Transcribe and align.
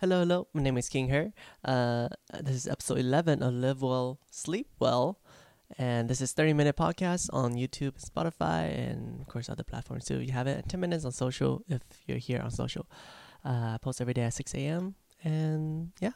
Hello, 0.00 0.20
hello. 0.20 0.46
My 0.54 0.62
name 0.62 0.78
is 0.78 0.88
King 0.88 1.08
Her. 1.08 1.32
Uh, 1.64 2.06
this 2.32 2.54
is 2.54 2.68
episode 2.68 2.98
11 2.98 3.42
of 3.42 3.52
Live 3.52 3.82
Well, 3.82 4.20
Sleep 4.30 4.68
Well. 4.78 5.18
And 5.76 6.08
this 6.08 6.20
is 6.20 6.30
30 6.30 6.52
minute 6.52 6.76
podcast 6.76 7.28
on 7.32 7.54
YouTube, 7.54 7.94
Spotify, 7.98 8.78
and 8.78 9.22
of 9.22 9.26
course 9.26 9.48
other 9.48 9.64
platforms 9.64 10.04
too. 10.04 10.20
You 10.20 10.30
have 10.30 10.46
it 10.46 10.68
10 10.68 10.78
minutes 10.78 11.04
on 11.04 11.10
social 11.10 11.64
if 11.68 11.82
you're 12.06 12.18
here 12.18 12.40
on 12.40 12.52
social. 12.52 12.86
Uh, 13.44 13.74
I 13.74 13.78
post 13.82 14.00
every 14.00 14.14
day 14.14 14.22
at 14.22 14.34
6 14.34 14.54
a.m. 14.54 14.94
And 15.24 15.90
yeah, 15.98 16.12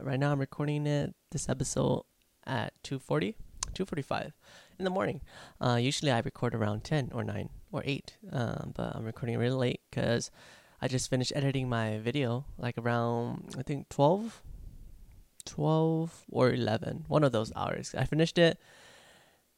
right 0.00 0.18
now 0.18 0.32
I'm 0.32 0.40
recording 0.40 0.84
it, 0.88 1.14
this 1.30 1.48
episode 1.48 2.02
at 2.44 2.72
2.40, 2.82 3.34
2.45 3.72 4.32
in 4.80 4.84
the 4.84 4.90
morning. 4.90 5.20
Uh, 5.60 5.78
usually 5.80 6.10
I 6.10 6.18
record 6.18 6.56
around 6.56 6.82
10 6.82 7.12
or 7.14 7.22
9 7.22 7.50
or 7.70 7.82
8, 7.84 8.16
um, 8.32 8.72
but 8.74 8.96
I'm 8.96 9.04
recording 9.04 9.38
really 9.38 9.54
late 9.54 9.80
because 9.92 10.32
I 10.80 10.88
just 10.88 11.10
finished 11.10 11.32
editing 11.34 11.68
my 11.68 11.98
video 11.98 12.44
like 12.58 12.76
around, 12.78 13.54
I 13.58 13.62
think 13.62 13.88
12, 13.88 14.42
12 15.44 16.24
or 16.30 16.52
11, 16.52 17.04
one 17.08 17.24
of 17.24 17.32
those 17.32 17.52
hours. 17.56 17.94
I 17.96 18.04
finished 18.04 18.38
it. 18.38 18.58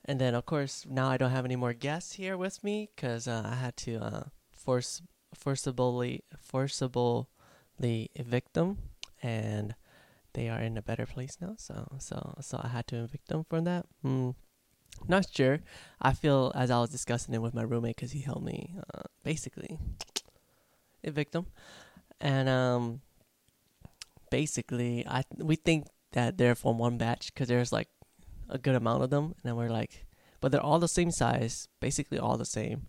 And 0.04 0.20
then, 0.20 0.34
of 0.34 0.46
course, 0.46 0.86
now 0.88 1.08
I 1.08 1.16
don't 1.16 1.32
have 1.32 1.44
any 1.44 1.56
more 1.56 1.74
guests 1.74 2.14
here 2.14 2.36
with 2.36 2.62
me 2.64 2.88
because 2.94 3.28
uh, 3.28 3.42
I 3.44 3.56
had 3.56 3.76
to 3.78 3.96
uh, 3.96 4.22
force 4.52 5.02
forcibly 5.34 6.24
forcibly 6.40 7.26
evict 8.14 8.54
them, 8.54 8.78
and 9.22 9.74
they 10.32 10.48
are 10.48 10.60
in 10.60 10.78
a 10.78 10.82
better 10.82 11.04
place 11.04 11.36
now. 11.40 11.56
So 11.58 11.98
so 11.98 12.36
so 12.40 12.60
I 12.62 12.68
had 12.68 12.86
to 12.88 12.96
evict 13.04 13.28
them 13.28 13.44
from 13.44 13.64
that. 13.64 13.84
Mm, 14.02 14.34
not 15.06 15.26
sure. 15.30 15.60
I 16.00 16.12
feel 16.14 16.52
as 16.54 16.70
I 16.70 16.80
was 16.80 16.90
discussing 16.90 17.34
it 17.34 17.42
with 17.42 17.54
my 17.54 17.62
roommate 17.62 17.96
because 17.96 18.12
he 18.12 18.20
helped 18.20 18.44
me 18.44 18.74
uh, 18.94 19.02
basically 19.22 19.78
evict 21.08 21.32
them, 21.32 21.46
and 22.20 22.48
um 22.48 23.00
basically 24.30 25.06
I 25.06 25.24
we 25.36 25.56
think 25.56 25.86
that 26.12 26.38
they're 26.38 26.54
from 26.54 26.78
one 26.78 26.98
batch 26.98 27.32
because 27.32 27.48
there's 27.48 27.72
like 27.72 27.88
a 28.48 28.58
good 28.58 28.74
amount 28.74 29.02
of 29.02 29.10
them, 29.10 29.24
and 29.24 29.44
then 29.44 29.56
we're 29.56 29.70
like, 29.70 30.06
but 30.40 30.52
they're 30.52 30.62
all 30.62 30.78
the 30.78 30.88
same 30.88 31.10
size, 31.10 31.68
basically 31.80 32.18
all 32.18 32.38
the 32.38 32.44
same. 32.44 32.86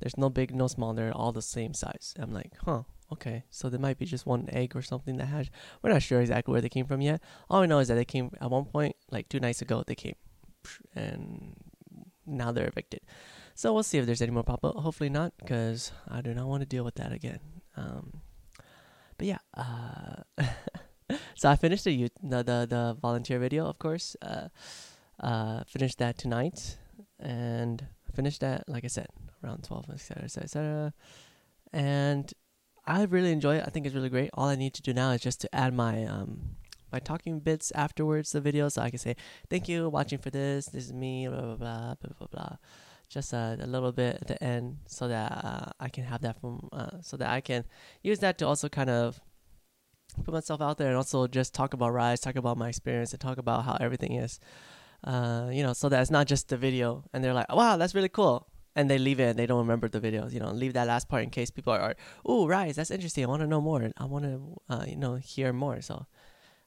There's 0.00 0.16
no 0.16 0.28
big, 0.28 0.54
no 0.54 0.66
small. 0.66 0.92
They're 0.92 1.12
all 1.12 1.32
the 1.32 1.42
same 1.42 1.72
size. 1.74 2.14
I'm 2.18 2.32
like, 2.32 2.52
huh, 2.64 2.82
okay. 3.12 3.44
So 3.50 3.68
there 3.68 3.80
might 3.80 3.98
be 3.98 4.06
just 4.06 4.26
one 4.26 4.48
egg 4.52 4.74
or 4.74 4.82
something 4.82 5.16
that 5.18 5.26
has. 5.26 5.50
We're 5.82 5.92
not 5.92 6.02
sure 6.02 6.20
exactly 6.20 6.52
where 6.52 6.60
they 6.60 6.68
came 6.68 6.86
from 6.86 7.00
yet. 7.00 7.22
All 7.48 7.60
we 7.60 7.66
know 7.66 7.78
is 7.78 7.88
that 7.88 7.94
they 7.94 8.04
came 8.04 8.30
at 8.40 8.50
one 8.50 8.64
point, 8.64 8.96
like 9.10 9.28
two 9.28 9.40
nights 9.40 9.62
ago. 9.62 9.84
They 9.86 9.94
came, 9.94 10.16
and 10.94 11.54
now 12.26 12.50
they're 12.52 12.66
evicted. 12.66 13.00
So 13.54 13.72
we'll 13.72 13.82
see 13.84 13.98
if 13.98 14.06
there's 14.06 14.22
any 14.22 14.32
more 14.32 14.42
pop 14.42 14.64
up. 14.64 14.76
Hopefully 14.76 15.10
not, 15.10 15.32
because 15.38 15.92
I 16.08 16.20
do 16.20 16.34
not 16.34 16.48
want 16.48 16.62
to 16.62 16.66
deal 16.66 16.84
with 16.84 16.96
that 16.96 17.12
again. 17.12 17.40
Um, 17.76 18.20
but 19.16 19.26
yeah, 19.26 19.38
uh, 19.56 20.22
so 21.34 21.48
I 21.48 21.56
finished 21.56 21.84
the, 21.84 22.10
the 22.22 22.42
the 22.42 22.66
the 22.68 22.96
volunteer 23.00 23.38
video, 23.38 23.66
of 23.66 23.78
course. 23.78 24.16
Uh, 24.22 24.48
uh, 25.20 25.64
finished 25.66 25.98
that 25.98 26.18
tonight, 26.18 26.78
and 27.20 27.86
finished 28.14 28.40
that 28.40 28.68
like 28.68 28.84
I 28.84 28.88
said 28.88 29.08
around 29.42 29.64
twelve, 29.64 29.88
etc., 29.90 30.24
etc.. 30.24 30.94
And 31.72 32.32
I 32.86 33.04
really 33.04 33.32
enjoy 33.32 33.56
it. 33.56 33.64
I 33.66 33.70
think 33.70 33.86
it's 33.86 33.94
really 33.94 34.10
great. 34.10 34.30
All 34.34 34.48
I 34.48 34.56
need 34.56 34.74
to 34.74 34.82
do 34.82 34.92
now 34.92 35.10
is 35.10 35.20
just 35.20 35.40
to 35.42 35.54
add 35.54 35.74
my 35.74 36.04
um 36.04 36.56
my 36.92 36.98
talking 36.98 37.40
bits 37.40 37.72
afterwards 37.74 38.32
the 38.32 38.40
video, 38.40 38.68
so 38.68 38.82
I 38.82 38.90
can 38.90 38.98
say 38.98 39.16
thank 39.48 39.68
you 39.68 39.88
watching 39.88 40.18
for 40.18 40.30
this. 40.30 40.66
This 40.66 40.86
is 40.86 40.92
me. 40.92 41.28
Blah 41.28 41.40
blah 41.40 41.56
blah 41.56 41.94
blah 42.00 42.10
blah 42.18 42.26
blah. 42.30 42.56
Just 43.08 43.32
uh, 43.32 43.56
a 43.60 43.66
little 43.66 43.92
bit 43.92 44.18
at 44.20 44.26
the 44.26 44.42
end, 44.42 44.78
so 44.86 45.08
that 45.08 45.30
uh, 45.32 45.70
I 45.78 45.88
can 45.88 46.04
have 46.04 46.22
that 46.22 46.40
from, 46.40 46.68
uh, 46.72 47.00
so 47.02 47.16
that 47.16 47.30
I 47.30 47.40
can 47.40 47.64
use 48.02 48.18
that 48.20 48.38
to 48.38 48.46
also 48.46 48.68
kind 48.68 48.90
of 48.90 49.20
put 50.24 50.32
myself 50.32 50.60
out 50.60 50.78
there 50.78 50.88
and 50.88 50.96
also 50.96 51.26
just 51.26 51.54
talk 51.54 51.74
about 51.74 51.92
Rise, 51.92 52.20
talk 52.20 52.36
about 52.36 52.56
my 52.56 52.68
experience, 52.68 53.12
and 53.12 53.20
talk 53.20 53.38
about 53.38 53.64
how 53.64 53.76
everything 53.80 54.14
is. 54.14 54.40
Uh, 55.04 55.50
you 55.52 55.62
know, 55.62 55.74
so 55.74 55.88
that 55.88 56.00
it's 56.00 56.10
not 56.10 56.26
just 56.26 56.48
the 56.48 56.56
video 56.56 57.04
and 57.12 57.22
they're 57.22 57.34
like, 57.34 57.52
wow, 57.54 57.76
that's 57.76 57.94
really 57.94 58.08
cool. 58.08 58.48
And 58.74 58.90
they 58.90 58.98
leave 58.98 59.20
it 59.20 59.30
and 59.30 59.38
they 59.38 59.46
don't 59.46 59.58
remember 59.58 59.86
the 59.86 60.00
videos, 60.00 60.32
you 60.32 60.40
know, 60.40 60.50
leave 60.50 60.72
that 60.72 60.86
last 60.86 61.08
part 61.08 61.22
in 61.22 61.30
case 61.30 61.50
people 61.50 61.72
are, 61.74 61.80
are 61.80 61.94
oh, 62.24 62.48
Rise, 62.48 62.76
that's 62.76 62.90
interesting. 62.90 63.22
I 63.24 63.28
want 63.28 63.42
to 63.42 63.46
know 63.46 63.60
more. 63.60 63.92
I 63.98 64.04
want 64.06 64.24
to, 64.24 64.56
uh, 64.68 64.84
you 64.88 64.96
know, 64.96 65.16
hear 65.16 65.52
more. 65.52 65.80
So 65.82 66.06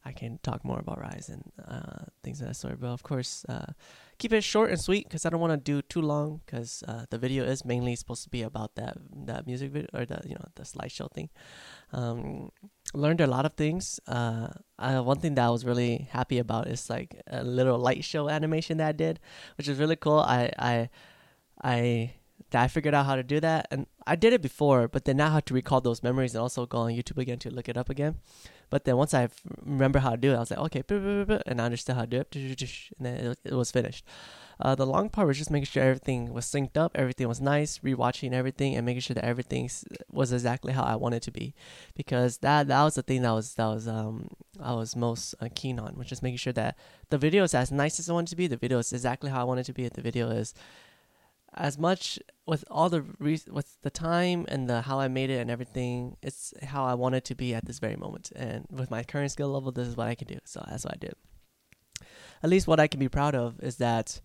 I 0.07 0.13
can 0.13 0.39
talk 0.41 0.63
more 0.63 0.79
about 0.79 1.01
Rise 1.01 1.27
and 1.27 1.51
uh, 1.67 2.05
things 2.23 2.39
of 2.39 2.47
that 2.47 2.55
sort. 2.55 2.79
But 2.79 2.87
of 2.87 3.03
course, 3.03 3.45
uh, 3.49 3.73
keep 4.17 4.31
it 4.31 4.41
short 4.41 4.69
and 4.69 4.79
sweet 4.79 5.03
because 5.03 5.25
I 5.25 5.29
don't 5.29 5.41
want 5.41 5.51
to 5.51 5.57
do 5.57 5.81
too 5.81 6.01
long 6.01 6.39
because 6.45 6.81
uh, 6.87 7.05
the 7.09 7.17
video 7.17 7.43
is 7.43 7.65
mainly 7.65 7.95
supposed 7.95 8.23
to 8.23 8.29
be 8.29 8.41
about 8.41 8.75
that 8.75 8.97
that 9.25 9.45
music 9.45 9.71
video 9.71 9.89
or 9.93 10.05
the 10.05 10.21
you 10.23 10.35
know 10.35 10.47
the 10.55 10.63
slideshow 10.63 11.11
thing. 11.11 11.29
Um, 11.91 12.51
learned 12.93 13.19
a 13.19 13.27
lot 13.27 13.45
of 13.45 13.53
things. 13.55 13.99
Uh, 14.07 14.47
uh, 14.79 15.01
one 15.01 15.19
thing 15.19 15.35
that 15.35 15.45
I 15.45 15.49
was 15.49 15.65
really 15.65 16.07
happy 16.09 16.37
about 16.39 16.67
is 16.67 16.89
like 16.89 17.21
a 17.27 17.43
little 17.43 17.77
light 17.77 18.05
show 18.05 18.29
animation 18.29 18.77
that 18.77 18.87
I 18.87 18.93
did, 18.93 19.19
which 19.57 19.67
is 19.67 19.77
really 19.77 19.97
cool. 19.97 20.19
I 20.19 20.51
I 20.57 20.89
I 21.61 22.13
I 22.53 22.67
figured 22.67 22.93
out 22.93 23.05
how 23.05 23.15
to 23.15 23.23
do 23.23 23.39
that, 23.41 23.67
and 23.71 23.87
I 24.05 24.15
did 24.15 24.31
it 24.31 24.41
before, 24.41 24.87
but 24.87 25.05
then 25.05 25.17
now 25.17 25.27
I 25.27 25.33
have 25.33 25.45
to 25.45 25.53
recall 25.53 25.81
those 25.81 26.01
memories 26.01 26.33
and 26.33 26.41
also 26.41 26.65
go 26.65 26.79
on 26.79 26.91
YouTube 26.91 27.17
again 27.17 27.39
to 27.39 27.49
look 27.49 27.67
it 27.67 27.77
up 27.77 27.89
again. 27.89 28.15
But 28.69 28.85
then 28.85 28.97
once 28.97 29.13
I 29.13 29.29
remember 29.65 29.99
how 29.99 30.11
to 30.11 30.17
do 30.17 30.31
it, 30.31 30.35
I 30.35 30.39
was 30.39 30.51
like, 30.51 30.59
okay, 30.59 30.83
and 31.45 31.61
I 31.61 31.65
understood 31.65 31.95
how 31.95 32.01
to 32.01 32.07
do 32.07 32.17
it, 32.21 32.35
and 32.35 33.05
then 33.05 33.35
it, 33.43 33.53
was 33.53 33.71
finished. 33.71 34.05
Uh, 34.59 34.75
the 34.75 34.85
long 34.85 35.09
part 35.09 35.27
was 35.27 35.37
just 35.37 35.51
making 35.51 35.65
sure 35.65 35.83
everything 35.83 36.33
was 36.33 36.45
synced 36.45 36.77
up, 36.77 36.91
everything 36.95 37.27
was 37.27 37.39
nice, 37.39 37.79
rewatching 37.79 38.33
everything, 38.33 38.75
and 38.75 38.85
making 38.85 39.01
sure 39.01 39.13
that 39.13 39.25
everything 39.25 39.69
was 40.09 40.31
exactly 40.31 40.73
how 40.73 40.83
I 40.83 40.95
wanted 40.95 41.21
to 41.23 41.31
be, 41.31 41.53
because 41.95 42.39
that 42.39 42.67
that 42.67 42.83
was 42.83 42.95
the 42.95 43.03
thing 43.03 43.21
that 43.21 43.31
was 43.31 43.55
that 43.55 43.67
was 43.67 43.87
um 43.87 44.29
I 44.59 44.73
was 44.73 44.95
most 44.95 45.35
uh, 45.41 45.49
keen 45.53 45.79
on, 45.79 45.93
which 45.93 46.11
is 46.11 46.23
making 46.23 46.37
sure 46.37 46.53
that 46.53 46.77
the 47.09 47.17
video 47.17 47.43
is 47.43 47.53
as 47.53 47.71
nice 47.71 47.99
as 47.99 48.09
I 48.09 48.13
want 48.13 48.29
it 48.29 48.31
to 48.31 48.35
be, 48.35 48.47
the 48.47 48.57
video 48.57 48.79
is 48.79 48.91
exactly 48.91 49.29
how 49.29 49.41
I 49.41 49.43
want 49.43 49.59
it 49.59 49.65
to 49.65 49.73
be, 49.73 49.87
the 49.87 50.01
video 50.01 50.29
is 50.29 50.53
as 51.57 51.77
much 51.77 52.19
with 52.45 52.63
all 52.69 52.89
the 52.89 53.01
re- 53.19 53.41
with 53.49 53.81
the 53.81 53.89
time 53.89 54.45
and 54.47 54.69
the 54.69 54.81
how 54.81 54.99
I 54.99 55.07
made 55.07 55.29
it 55.29 55.39
and 55.39 55.51
everything, 55.51 56.17
it's 56.21 56.53
how 56.63 56.85
I 56.85 56.93
want 56.93 57.15
it 57.15 57.25
to 57.25 57.35
be 57.35 57.53
at 57.53 57.65
this 57.65 57.79
very 57.79 57.95
moment. 57.95 58.31
And 58.35 58.67
with 58.69 58.89
my 58.91 59.03
current 59.03 59.31
skill 59.31 59.49
level, 59.49 59.71
this 59.71 59.87
is 59.87 59.97
what 59.97 60.07
I 60.07 60.15
can 60.15 60.27
do. 60.27 60.39
So 60.45 60.63
that's 60.67 60.85
what 60.85 60.93
I 60.93 60.97
did. 60.97 61.13
At 62.43 62.49
least 62.49 62.67
what 62.67 62.79
I 62.79 62.87
can 62.87 62.99
be 62.99 63.09
proud 63.09 63.35
of 63.35 63.59
is 63.61 63.77
that 63.77 64.21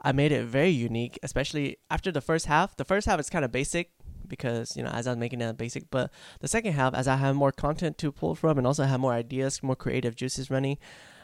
I 0.00 0.12
made 0.12 0.30
it 0.30 0.44
very 0.44 0.70
unique, 0.70 1.18
especially 1.22 1.78
after 1.90 2.12
the 2.12 2.20
first 2.20 2.46
half. 2.46 2.76
The 2.76 2.84
first 2.84 3.06
half 3.06 3.18
is 3.18 3.28
kind 3.28 3.44
of 3.44 3.50
basic 3.52 3.90
because 4.26 4.76
you 4.76 4.82
know 4.82 4.90
as 4.90 5.06
I 5.06 5.10
was 5.10 5.18
making 5.18 5.40
it 5.40 5.56
basic, 5.56 5.90
but 5.90 6.10
the 6.40 6.48
second 6.48 6.72
half, 6.74 6.94
as 6.94 7.08
I 7.08 7.16
have 7.16 7.34
more 7.34 7.52
content 7.52 7.98
to 7.98 8.12
pull 8.12 8.34
from 8.34 8.58
and 8.58 8.66
also 8.66 8.84
have 8.84 9.00
more 9.00 9.12
ideas, 9.12 9.62
more 9.62 9.76
creative 9.76 10.14
juices 10.14 10.50
running, 10.50 10.78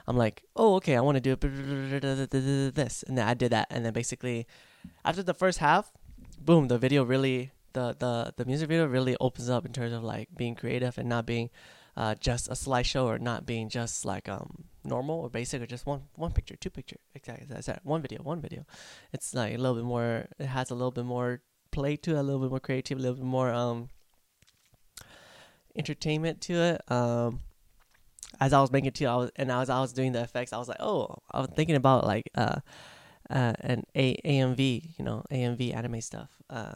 I'm 0.07 0.17
like, 0.17 0.43
oh 0.57 0.75
okay, 0.77 0.97
I 0.97 1.01
want 1.01 1.23
to 1.23 1.37
do 1.37 1.37
this, 2.71 3.03
and 3.05 3.19
then 3.19 3.29
I 3.29 3.35
did 3.35 3.53
that, 3.53 3.69
and 3.71 3.85
then 3.85 3.93
basically 3.93 4.47
after 5.05 5.23
the 5.23 5.35
first 5.35 5.59
half, 5.59 5.93
boom, 6.41 6.69
the 6.69 6.79
video 6.79 7.05
really 7.05 7.53
the 7.73 7.97
the 7.99 8.33
the 8.37 8.45
music 8.45 8.69
video 8.69 8.87
really 8.87 9.17
opens 9.21 9.51
up 9.51 9.67
in 9.67 9.73
terms 9.73 9.93
of 9.93 10.03
like 10.03 10.29
being 10.37 10.55
creative 10.55 10.97
and 10.97 11.09
not 11.09 11.27
being 11.27 11.51
uh, 11.97 12.15
just 12.15 12.49
a 12.49 12.53
slideshow 12.53 13.05
or 13.05 13.19
not 13.19 13.47
being 13.47 13.69
just 13.69 14.05
like 14.05 14.29
um 14.29 14.65
normal 14.85 15.21
or 15.21 15.31
basic 15.31 15.63
or 15.63 15.67
just 15.67 15.87
one 15.87 16.03
one 16.15 16.33
picture, 16.33 16.57
two 16.57 16.71
picture. 16.71 16.97
Exactly 17.15 17.47
that's 17.49 17.67
that. 17.67 17.85
One 17.85 18.03
video, 18.03 18.23
one 18.23 18.41
video. 18.41 18.65
It's 19.13 19.35
like 19.35 19.55
a 19.55 19.59
little 19.59 19.77
bit 19.77 19.85
more. 19.85 20.27
It 20.39 20.47
has 20.47 20.71
a 20.71 20.75
little 20.75 20.91
bit 20.91 21.05
more 21.05 21.43
play 21.71 21.97
to 21.97 22.13
it, 22.13 22.19
a 22.19 22.23
little 22.23 22.41
bit 22.41 22.51
more 22.51 22.61
creative, 22.61 22.99
a 22.99 23.01
little 23.01 23.17
bit 23.17 23.25
more 23.25 23.53
um 23.53 23.89
entertainment 25.77 26.41
to 26.43 26.55
it. 26.55 26.91
Um, 26.91 27.41
as 28.41 28.53
I 28.53 28.61
was 28.61 28.73
making 28.73 28.89
it 28.89 28.95
too, 28.95 29.07
I 29.07 29.17
was 29.17 29.31
and 29.37 29.51
as 29.51 29.71
I 29.71 29.81
was 29.81 29.93
doing 29.93 30.13
the 30.13 30.23
effects, 30.23 30.53
I 30.53 30.59
was 30.59 30.69
like, 30.69 30.81
oh, 30.81 31.19
I 31.31 31.41
was 31.41 31.51
thinking 31.55 31.77
about 31.77 32.05
like 32.05 32.31
uh 32.35 32.61
uh, 33.31 33.55
an 33.61 33.85
A- 33.95 34.21
AMV, 34.25 34.99
you 34.99 35.05
know, 35.05 35.25
AMV 35.31 35.75
anime 35.75 36.01
stuff, 36.01 36.31
uh, 36.51 36.75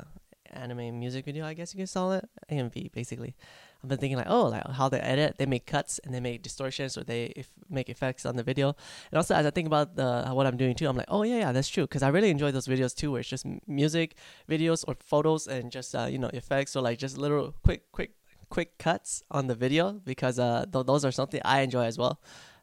anime 0.50 0.98
music 0.98 1.25
video, 1.25 1.44
I 1.44 1.54
guess 1.54 1.75
you 1.75 1.84
could 1.84 1.92
call 1.92 2.12
it 2.12 2.28
AMV 2.50 2.92
basically. 2.92 3.34
I've 3.82 3.88
been 3.88 3.98
thinking 3.98 4.16
like, 4.16 4.26
oh, 4.28 4.47
like 4.47 4.66
how 4.66 4.88
they 4.88 4.98
edit, 4.98 5.37
they 5.38 5.47
make 5.47 5.64
cuts 5.64 6.00
and 6.00 6.12
they 6.12 6.19
make 6.19 6.43
distortions 6.43 6.99
or 6.99 7.05
they 7.05 7.26
if, 7.37 7.49
make 7.70 7.88
effects 7.88 8.26
on 8.26 8.34
the 8.34 8.43
video. 8.43 8.75
And 9.12 9.19
also 9.19 9.34
as 9.37 9.46
I 9.46 9.50
think 9.50 9.67
about 9.67 9.94
the 9.94 10.25
what 10.32 10.46
I'm 10.46 10.56
doing 10.56 10.75
too, 10.75 10.88
I'm 10.88 10.96
like, 10.96 11.06
oh 11.08 11.22
yeah, 11.22 11.38
yeah, 11.38 11.52
that's 11.52 11.69
true 11.69 11.84
because 11.84 12.02
I 12.02 12.08
really 12.08 12.31
enjoy 12.31 12.50
those 12.50 12.67
videos 12.67 12.94
too, 12.94 13.12
where 13.12 13.20
it's 13.20 13.28
just 13.28 13.46
music 13.69 14.17
videos 14.49 14.84
or 14.88 14.96
photos 14.99 15.46
and 15.46 15.70
just 15.70 15.94
uh, 15.94 16.06
you 16.11 16.19
know 16.19 16.31
effects 16.32 16.75
or 16.75 16.82
like 16.82 16.99
just 16.99 17.19
little 17.19 17.55
quick, 17.62 17.93
quick, 17.93 18.12
quick 18.49 18.78
cuts 18.78 19.22
on 19.31 19.46
the 19.46 19.55
video 19.55 19.93
because 19.93 20.40
uh, 20.40 20.64
th- 20.72 20.87
those 20.87 21.05
are 21.05 21.12
something 21.12 21.40
I 21.44 21.61
enjoy 21.61 21.84
as 21.84 21.99
well. 21.99 22.20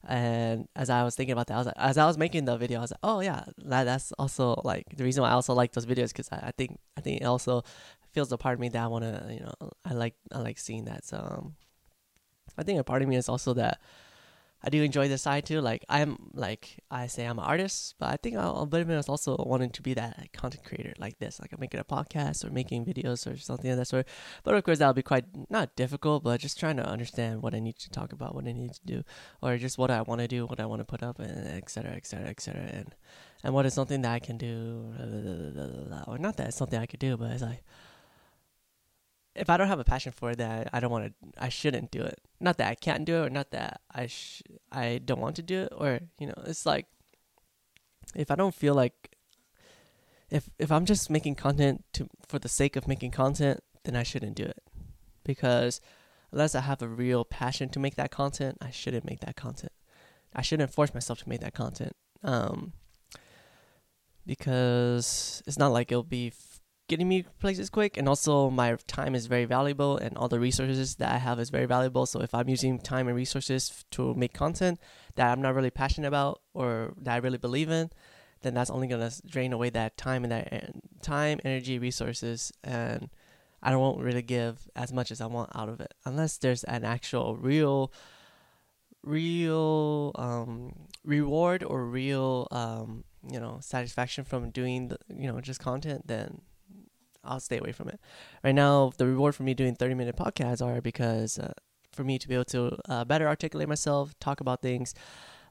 And 0.08 0.68
as 0.76 0.90
I 0.90 1.04
was 1.04 1.16
thinking 1.16 1.34
about 1.34 1.48
that, 1.48 1.56
I 1.56 1.58
was 1.58 1.66
like, 1.66 1.76
as 1.78 1.98
I 1.98 2.06
was 2.06 2.18
making 2.18 2.46
the 2.46 2.58
video, 2.58 2.80
I 2.80 2.82
was 2.82 2.92
like, 2.92 3.00
oh 3.04 3.22
yeah, 3.22 3.44
that, 3.66 3.86
that's 3.86 4.12
also 4.14 4.62
like 4.64 4.86
the 4.96 5.04
reason 5.04 5.24
why 5.24 5.30
I 5.30 5.34
also 5.34 5.54
like 5.54 5.72
those 5.72 5.86
videos 5.86 6.10
because 6.10 6.30
I, 6.32 6.48
I 6.48 6.52
think 6.58 6.78
I 6.96 7.02
think 7.02 7.22
it 7.22 7.26
also 7.26 7.64
feels 8.12 8.32
a 8.32 8.38
part 8.38 8.54
of 8.54 8.60
me 8.60 8.70
that 8.70 8.84
I 8.84 8.88
want 8.88 9.04
to, 9.04 9.34
you 9.34 9.40
know, 9.40 9.72
I 9.84 9.94
like 9.94 10.16
I 10.32 10.40
like 10.40 10.60
seeing 10.60 10.86
that. 10.86 11.06
So 11.06 11.18
um, 11.18 11.56
I 12.58 12.64
think 12.64 12.80
a 12.80 12.84
part 12.84 13.02
of 13.02 13.08
me 13.08 13.16
is 13.16 13.30
also 13.30 13.54
that 13.56 13.80
I 14.64 14.70
do 14.70 14.82
enjoy 14.82 15.08
this 15.08 15.22
side 15.22 15.46
too. 15.46 15.62
Like 15.62 15.86
I'm 15.90 16.18
like 16.34 16.80
I 16.90 17.08
say 17.08 17.26
I'm 17.26 17.38
an 17.38 17.46
artist, 17.46 17.96
but 18.00 18.10
I 18.10 18.18
think 18.18 18.36
I'll, 18.36 18.56
of 18.58 18.74
it 18.74 18.90
is 18.90 19.10
also 19.10 19.36
wanting 19.38 19.70
to 19.72 19.82
be 19.82 19.94
that 19.94 20.18
like, 20.18 20.34
content 20.34 20.64
creator 20.64 20.94
like 20.98 21.20
this. 21.20 21.40
Like 21.40 21.54
I'm 21.54 21.60
making 21.60 21.80
a 21.80 21.84
podcast 21.84 22.44
or 22.44 22.50
making 22.50 22.86
videos 22.86 23.32
or 23.32 23.38
something 23.38 23.70
of 23.70 23.78
that 23.78 23.86
sort. 23.86 24.08
But 24.44 24.56
of 24.56 24.64
course 24.64 24.80
that'll 24.80 24.94
be 24.94 25.04
quite 25.04 25.26
not 25.50 25.76
difficult, 25.76 26.24
but 26.24 26.40
just 26.40 26.60
trying 26.60 26.78
to 26.78 26.88
understand 26.88 27.44
what 27.44 27.54
I 27.54 27.60
need 27.60 27.78
to 27.78 27.90
talk 27.90 28.12
about, 28.12 28.34
what 28.34 28.48
I 28.48 28.54
need 28.54 28.74
to 28.74 28.86
do, 28.86 29.04
or 29.42 29.58
just 29.58 29.78
what 29.78 29.92
I 29.92 30.02
want 30.02 30.22
to 30.22 30.28
do, 30.28 30.46
what 30.48 30.60
I 30.60 30.66
want 30.66 30.80
to 30.80 30.86
put 30.86 31.04
up, 31.04 31.20
and 31.20 31.48
etc. 31.48 31.92
etc. 31.92 32.28
etc. 32.30 32.62
And 32.74 32.96
and 33.44 33.54
what 33.54 33.68
is 33.68 33.76
something 33.76 34.02
that 34.02 34.12
I 34.12 34.20
can 34.20 34.38
do, 34.38 34.94
or 36.08 36.18
not 36.18 36.38
that 36.38 36.48
it's 36.48 36.58
something 36.58 36.80
I 36.80 36.88
could 36.88 37.00
do, 37.00 37.18
but 37.18 37.32
it's 37.32 37.44
like 37.44 37.64
if 39.36 39.50
I 39.50 39.58
don't 39.58 39.68
have 39.68 39.80
a 39.80 39.84
passion 39.84 40.12
for 40.12 40.32
it, 40.32 40.38
that 40.38 40.70
I 40.72 40.80
don't 40.80 40.92
want 40.92 41.08
to, 41.08 41.44
I 41.44 41.50
shouldn't 41.50 41.92
do 41.92 42.02
it. 42.02 42.20
Not 42.40 42.58
that 42.58 42.70
I 42.70 42.76
can't 42.76 43.06
do 43.06 43.24
it, 43.24 43.28
or 43.28 43.30
not 43.30 43.52
that 43.52 43.82
I 43.94 44.08
sh- 44.08 44.44
I 44.72 45.02
don't 45.04 45.20
want 45.20 45.36
to 45.38 45.44
do 45.44 45.64
it, 45.64 45.74
or 45.76 46.00
you 46.20 46.28
know, 46.28 46.42
it's 46.46 46.66
like 46.66 46.88
if 48.16 48.32
I 48.32 48.36
don't 48.36 48.56
feel 48.56 48.74
like 48.74 49.16
if 50.30 50.50
if 50.58 50.72
I'm 50.72 50.86
just 50.86 51.10
making 51.10 51.36
content 51.36 51.84
to 51.94 52.08
for 52.28 52.40
the 52.40 52.50
sake 52.50 52.76
of 52.76 52.88
making 52.88 53.12
content, 53.12 53.62
then 53.84 53.96
I 53.96 54.04
shouldn't 54.04 54.36
do 54.36 54.44
it 54.44 54.64
because 55.24 55.82
unless 56.32 56.56
I 56.56 56.62
have 56.62 56.82
a 56.82 56.88
real 56.88 57.26
passion 57.26 57.70
to 57.70 57.80
make 57.80 57.96
that 57.96 58.12
content, 58.12 58.58
I 58.62 58.72
shouldn't 58.72 59.06
make 59.06 59.20
that 59.22 59.36
content. 59.36 59.74
I 60.34 60.42
shouldn't 60.42 60.74
force 60.74 60.94
myself 60.94 61.20
to 61.20 61.30
make 61.30 61.42
that 61.42 61.54
content. 61.54 61.94
Um, 62.24 62.74
because 64.26 65.44
it's 65.46 65.60
not 65.60 65.72
like 65.72 65.92
it'll 65.92 66.04
be 66.04 66.32
getting 66.88 67.08
me 67.08 67.24
places 67.40 67.70
quick 67.70 67.98
and 67.98 68.08
also 68.08 68.50
my 68.50 68.78
time 68.88 69.16
is 69.16 69.26
very 69.26 69.46
valuable 69.46 69.98
and 69.98 70.18
all 70.18 70.28
the 70.28 70.40
resources 70.40 70.96
that 70.96 71.12
i 71.12 71.18
have 71.18 71.40
is 71.40 71.50
very 71.50 71.66
valuable. 71.66 72.06
So 72.06 72.22
if 72.22 72.34
i'm 72.34 72.50
using 72.50 72.80
time 72.80 73.08
and 73.08 73.16
resources 73.16 73.86
to 73.92 74.14
make 74.14 74.34
content 74.34 74.80
that 75.16 75.32
i'm 75.32 75.42
not 75.42 75.56
really 75.56 75.72
passionate 75.72 76.08
about 76.08 76.42
or 76.54 76.94
that 77.02 77.14
i 77.14 77.18
really 77.18 77.38
believe 77.38 77.70
in 77.70 77.90
then 78.42 78.54
that's 78.54 78.70
only 78.70 78.88
going 78.88 79.10
to 79.10 79.28
drain 79.28 79.54
away 79.54 79.72
that 79.72 79.98
time 79.98 80.24
and 80.24 80.32
that 80.32 80.76
time 81.02 81.40
energy 81.44 81.80
resources 81.80 82.52
and 82.64 83.10
i 83.64 83.76
won't 83.76 84.00
really 84.00 84.22
give 84.22 84.70
as 84.76 84.94
much 84.94 85.12
as 85.12 85.22
i 85.22 85.26
want 85.26 85.50
out 85.56 85.70
of 85.70 85.80
it 85.80 85.94
unless 86.06 86.38
there's 86.38 86.64
an 86.66 86.86
actual 86.86 87.36
real 87.36 87.92
real 89.04 90.12
um, 90.16 90.74
reward 91.04 91.64
or 91.64 91.86
real 91.86 92.48
um, 92.52 93.04
you 93.32 93.40
know 93.40 93.58
satisfaction 93.62 94.24
from 94.24 94.50
doing 94.52 94.90
the 94.90 94.98
you 95.10 95.28
know 95.32 95.40
just 95.42 95.60
content 95.60 96.06
then 96.08 96.42
I'll 97.26 97.40
stay 97.40 97.58
away 97.58 97.72
from 97.72 97.90
it. 97.90 98.00
Right 98.44 98.56
now, 98.56 98.92
the 98.98 99.08
reward 99.08 99.36
for 99.36 99.44
me 99.44 99.54
doing 99.54 99.76
30 99.76 99.96
minute 99.96 100.16
podcasts 100.16 100.66
are 100.66 100.82
because 100.82 101.40
uh, 101.40 101.54
for 101.92 102.04
me 102.04 102.20
to 102.20 102.28
be 102.28 102.36
able 102.36 102.46
to 102.46 102.78
uh, 102.88 103.06
better 103.06 103.28
articulate 103.28 103.70
myself, 103.70 104.14
talk 104.20 104.42
about 104.42 104.62
things, 104.62 104.94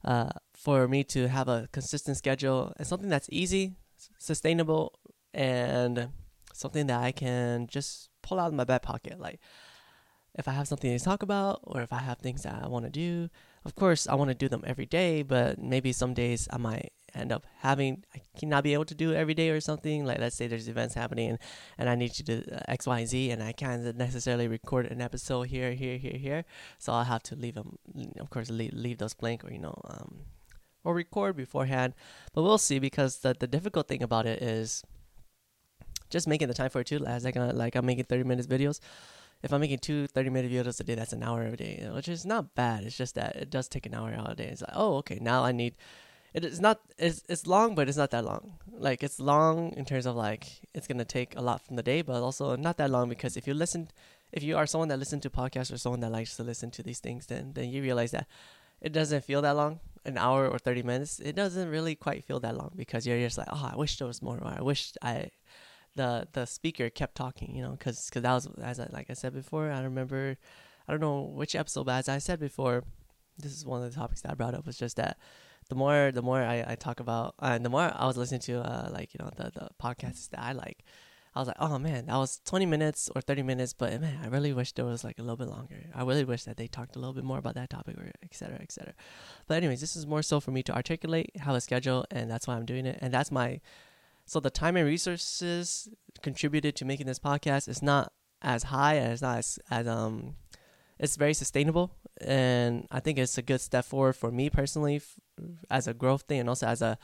uh, 0.04 0.30
for 0.54 0.86
me 0.86 1.02
to 1.04 1.28
have 1.28 1.48
a 1.48 1.68
consistent 1.72 2.16
schedule 2.16 2.72
and 2.76 2.86
something 2.86 3.08
that's 3.08 3.28
easy, 3.32 3.72
sustainable, 4.18 4.98
and 5.32 6.08
something 6.52 6.86
that 6.86 7.02
I 7.02 7.12
can 7.12 7.66
just 7.66 8.10
pull 8.22 8.38
out 8.38 8.48
of 8.48 8.54
my 8.54 8.64
back 8.64 8.82
pocket. 8.82 9.18
Like, 9.18 9.40
if 10.36 10.48
I 10.48 10.52
have 10.52 10.68
something 10.68 10.96
to 10.96 11.04
talk 11.04 11.22
about 11.22 11.60
or 11.62 11.80
if 11.80 11.92
I 11.92 11.98
have 11.98 12.18
things 12.18 12.42
that 12.42 12.60
I 12.62 12.68
want 12.68 12.84
to 12.84 12.90
do, 12.90 13.30
of 13.64 13.74
course, 13.74 14.06
I 14.06 14.14
want 14.14 14.28
to 14.28 14.34
do 14.34 14.48
them 14.48 14.62
every 14.66 14.86
day, 14.86 15.22
but 15.22 15.58
maybe 15.58 15.92
some 15.92 16.12
days 16.12 16.48
I 16.50 16.58
might 16.58 16.92
end 17.14 17.32
up 17.32 17.46
having 17.58 18.04
I 18.14 18.20
cannot 18.38 18.64
be 18.64 18.72
able 18.74 18.84
to 18.86 18.94
do 18.94 19.12
it 19.12 19.16
every 19.16 19.34
day 19.34 19.50
or 19.50 19.60
something. 19.60 20.04
Like 20.04 20.18
let's 20.18 20.36
say 20.36 20.46
there's 20.46 20.68
events 20.68 20.94
happening 20.94 21.30
and, 21.30 21.38
and 21.78 21.88
I 21.88 21.94
need 21.94 22.18
you 22.18 22.24
to 22.26 22.56
uh, 22.56 22.60
X, 22.68 22.86
Y, 22.86 22.98
and 23.00 23.08
Z, 23.08 23.30
and 23.30 23.42
I 23.42 23.52
can't 23.52 23.96
necessarily 23.96 24.48
record 24.48 24.86
an 24.86 25.00
episode 25.00 25.44
here, 25.44 25.72
here, 25.72 25.96
here, 25.96 26.18
here. 26.18 26.44
So 26.78 26.92
I'll 26.92 27.04
have 27.04 27.22
to 27.24 27.36
leave 27.36 27.54
them, 27.54 27.78
of 28.20 28.30
course, 28.30 28.50
leave, 28.50 28.72
leave 28.72 28.98
those 28.98 29.14
blank 29.14 29.44
or 29.44 29.52
you 29.52 29.58
know, 29.58 29.78
um, 29.84 30.20
or 30.82 30.94
record 30.94 31.36
beforehand. 31.36 31.94
But 32.32 32.42
we'll 32.42 32.58
see 32.58 32.78
because 32.78 33.18
the 33.18 33.34
the 33.38 33.46
difficult 33.46 33.88
thing 33.88 34.02
about 34.02 34.26
it 34.26 34.42
is 34.42 34.82
just 36.10 36.28
making 36.28 36.48
the 36.48 36.54
time 36.54 36.70
for 36.70 36.80
it 36.80 36.86
too. 36.86 37.04
As 37.04 37.24
like 37.24 37.36
like 37.36 37.74
I'm 37.74 37.86
making 37.86 38.04
30 38.04 38.24
minutes 38.24 38.46
videos. 38.46 38.80
If 39.42 39.52
I'm 39.52 39.60
making 39.60 39.80
two 39.80 40.06
30 40.06 40.30
minute 40.30 40.50
videos 40.50 40.80
a 40.80 40.84
day, 40.84 40.94
that's 40.94 41.12
an 41.12 41.22
hour 41.22 41.42
a 41.42 41.56
day, 41.56 41.86
which 41.92 42.08
is 42.08 42.24
not 42.24 42.54
bad. 42.54 42.84
It's 42.84 42.96
just 42.96 43.14
that 43.16 43.36
it 43.36 43.50
does 43.50 43.68
take 43.68 43.84
an 43.84 43.94
hour 43.94 44.10
out 44.10 44.32
a 44.32 44.34
day. 44.34 44.46
It's 44.46 44.62
like, 44.62 44.70
oh, 44.74 44.96
okay, 44.98 45.18
now 45.20 45.44
I 45.44 45.52
need 45.52 45.74
it 46.34 46.44
is 46.44 46.60
not 46.60 46.80
it's 46.98 47.22
it's 47.28 47.46
long 47.46 47.74
but 47.74 47.88
it's 47.88 47.96
not 47.96 48.10
that 48.10 48.24
long. 48.24 48.58
Like 48.72 49.02
it's 49.02 49.20
long 49.20 49.72
in 49.76 49.84
terms 49.84 50.04
of 50.04 50.16
like 50.16 50.68
it's 50.74 50.86
gonna 50.88 51.04
take 51.04 51.36
a 51.36 51.40
lot 51.40 51.62
from 51.64 51.76
the 51.76 51.82
day 51.82 52.02
but 52.02 52.20
also 52.22 52.56
not 52.56 52.76
that 52.78 52.90
long 52.90 53.08
because 53.08 53.36
if 53.36 53.46
you 53.46 53.54
listen 53.54 53.88
if 54.32 54.42
you 54.42 54.56
are 54.56 54.66
someone 54.66 54.88
that 54.88 54.98
listens 54.98 55.22
to 55.22 55.30
podcasts 55.30 55.72
or 55.72 55.78
someone 55.78 56.00
that 56.00 56.10
likes 56.10 56.36
to 56.36 56.42
listen 56.42 56.70
to 56.72 56.82
these 56.82 56.98
things 56.98 57.26
then 57.26 57.52
then 57.54 57.70
you 57.70 57.80
realize 57.80 58.10
that 58.10 58.26
it 58.80 58.92
doesn't 58.92 59.24
feel 59.24 59.40
that 59.42 59.56
long. 59.56 59.80
An 60.04 60.18
hour 60.18 60.46
or 60.46 60.58
30 60.58 60.82
minutes 60.82 61.20
it 61.20 61.34
doesn't 61.34 61.70
really 61.70 61.94
quite 61.94 62.24
feel 62.24 62.40
that 62.40 62.56
long 62.56 62.72
because 62.76 63.06
you're 63.06 63.18
just 63.20 63.38
like 63.38 63.48
oh 63.50 63.70
i 63.72 63.76
wish 63.76 63.96
there 63.96 64.06
was 64.06 64.20
more. 64.20 64.38
Or 64.38 64.54
i 64.58 64.60
wish 64.60 64.92
i 65.00 65.30
the 65.94 66.26
the 66.32 66.44
speaker 66.44 66.90
kept 66.90 67.14
talking 67.14 67.54
you 67.54 67.62
know 67.62 67.70
because 67.70 68.06
because 68.10 68.22
that 68.22 68.34
was 68.34 68.48
as 68.60 68.80
I, 68.80 68.88
like 68.92 69.06
i 69.08 69.14
said 69.14 69.32
before 69.32 69.70
i 69.70 69.80
remember 69.82 70.36
i 70.88 70.92
don't 70.92 71.00
know 71.00 71.22
which 71.22 71.54
episode 71.54 71.86
but 71.86 71.92
as 71.92 72.08
i 72.08 72.18
said 72.18 72.40
before 72.40 72.84
this 73.38 73.52
is 73.52 73.64
one 73.64 73.82
of 73.82 73.88
the 73.88 73.96
topics 73.96 74.22
that 74.22 74.32
i 74.32 74.34
brought 74.34 74.54
up 74.54 74.66
was 74.66 74.76
just 74.76 74.96
that 74.96 75.16
the 75.68 75.74
more 75.74 76.10
the 76.12 76.22
more 76.22 76.42
I, 76.42 76.64
I 76.68 76.74
talk 76.74 77.00
about 77.00 77.34
uh, 77.40 77.52
and 77.54 77.64
the 77.64 77.70
more 77.70 77.92
I 77.94 78.06
was 78.06 78.16
listening 78.16 78.40
to 78.42 78.60
uh, 78.60 78.88
like 78.92 79.14
you 79.14 79.18
know 79.24 79.30
the 79.36 79.50
the 79.50 79.68
podcasts 79.82 80.30
that 80.30 80.40
I 80.40 80.52
like, 80.52 80.84
I 81.34 81.40
was 81.40 81.48
like, 81.48 81.56
oh 81.58 81.78
man, 81.80 82.06
that 82.06 82.16
was 82.16 82.40
20 82.44 82.64
minutes 82.66 83.10
or 83.14 83.20
30 83.20 83.42
minutes, 83.42 83.72
but 83.72 84.00
man, 84.00 84.20
I 84.22 84.28
really 84.28 84.52
wish 84.52 84.70
there 84.72 84.84
was 84.84 85.02
like 85.02 85.18
a 85.18 85.22
little 85.22 85.36
bit 85.36 85.48
longer. 85.48 85.86
I 85.92 86.04
really 86.04 86.24
wish 86.24 86.44
that 86.44 86.56
they 86.56 86.68
talked 86.68 86.94
a 86.94 87.00
little 87.00 87.12
bit 87.14 87.24
more 87.24 87.38
about 87.38 87.56
that 87.56 87.70
topic 87.70 87.96
or 87.98 88.08
et 88.22 88.34
cetera, 88.34 88.58
et 88.60 88.70
cetera. 88.70 88.94
But 89.48 89.56
anyways, 89.56 89.80
this 89.80 89.96
is 89.96 90.06
more 90.06 90.22
so 90.22 90.38
for 90.38 90.52
me 90.52 90.62
to 90.62 90.74
articulate, 90.74 91.32
have 91.36 91.56
a 91.56 91.60
schedule, 91.60 92.06
and 92.12 92.30
that's 92.30 92.46
why 92.46 92.54
I'm 92.54 92.64
doing 92.64 92.86
it. 92.86 92.98
And 93.00 93.12
that's 93.12 93.32
my, 93.32 93.60
so 94.26 94.38
the 94.38 94.50
time 94.50 94.76
and 94.76 94.86
resources 94.86 95.88
contributed 96.22 96.76
to 96.76 96.84
making 96.84 97.06
this 97.06 97.18
podcast 97.18 97.68
is 97.68 97.82
not 97.82 98.12
as 98.40 98.64
high 98.64 98.94
and 98.94 99.12
it's 99.12 99.22
not 99.22 99.38
as, 99.38 99.58
as 99.70 99.88
um, 99.88 100.36
it's 101.00 101.16
very 101.16 101.34
sustainable 101.34 101.90
and 102.20 102.86
I 102.90 103.00
think 103.00 103.18
it's 103.18 103.38
a 103.38 103.42
good 103.42 103.60
step 103.60 103.84
forward 103.84 104.14
for 104.14 104.30
me 104.30 104.48
personally 104.48 104.96
f- 104.96 105.18
as 105.68 105.88
a 105.88 105.94
growth 105.94 106.22
thing 106.22 106.40
and 106.40 106.48
also 106.48 106.66
as 106.66 106.80
a, 106.80 106.96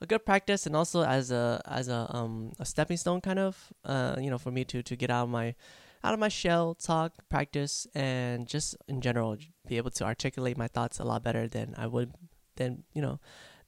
a 0.00 0.06
good 0.06 0.26
practice 0.26 0.66
and 0.66 0.76
also 0.76 1.04
as 1.04 1.30
a 1.30 1.62
as 1.64 1.88
a 1.88 2.06
um 2.10 2.52
a 2.58 2.66
stepping 2.66 2.98
stone 2.98 3.20
kind 3.20 3.38
of 3.38 3.72
uh 3.84 4.16
you 4.20 4.28
know 4.28 4.38
for 4.38 4.50
me 4.50 4.64
to 4.64 4.82
to 4.82 4.94
get 4.94 5.10
out 5.10 5.24
of 5.24 5.30
my 5.30 5.54
out 6.04 6.14
of 6.14 6.20
my 6.20 6.28
shell 6.28 6.74
talk 6.74 7.12
practice 7.28 7.86
and 7.94 8.46
just 8.46 8.76
in 8.88 9.00
general 9.00 9.36
be 9.66 9.76
able 9.78 9.90
to 9.90 10.04
articulate 10.04 10.56
my 10.56 10.68
thoughts 10.68 11.00
a 11.00 11.04
lot 11.04 11.24
better 11.24 11.48
than 11.48 11.74
I 11.76 11.86
would 11.86 12.12
than 12.56 12.84
you 12.92 13.02
know 13.02 13.20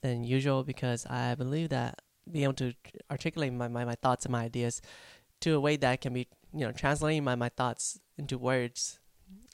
than 0.03 0.23
usual 0.25 0.63
because 0.65 1.07
I 1.07 1.35
believe 1.35 1.71
that 1.71 2.03
being 2.31 2.45
able 2.45 2.55
to 2.55 2.75
articulate 3.11 3.53
my, 3.53 3.69
my, 3.69 3.85
my 3.85 3.95
thoughts 3.95 4.25
and 4.27 4.33
my 4.33 4.45
ideas 4.45 4.81
to 5.41 5.55
a 5.55 5.61
way 5.61 5.77
that 5.77 6.01
can 6.01 6.13
be 6.13 6.29
you 6.53 6.67
know 6.67 6.73
translating 6.73 7.25
my, 7.25 7.35
my 7.35 7.49
thoughts 7.49 7.99
into 8.19 8.39
words 8.39 9.00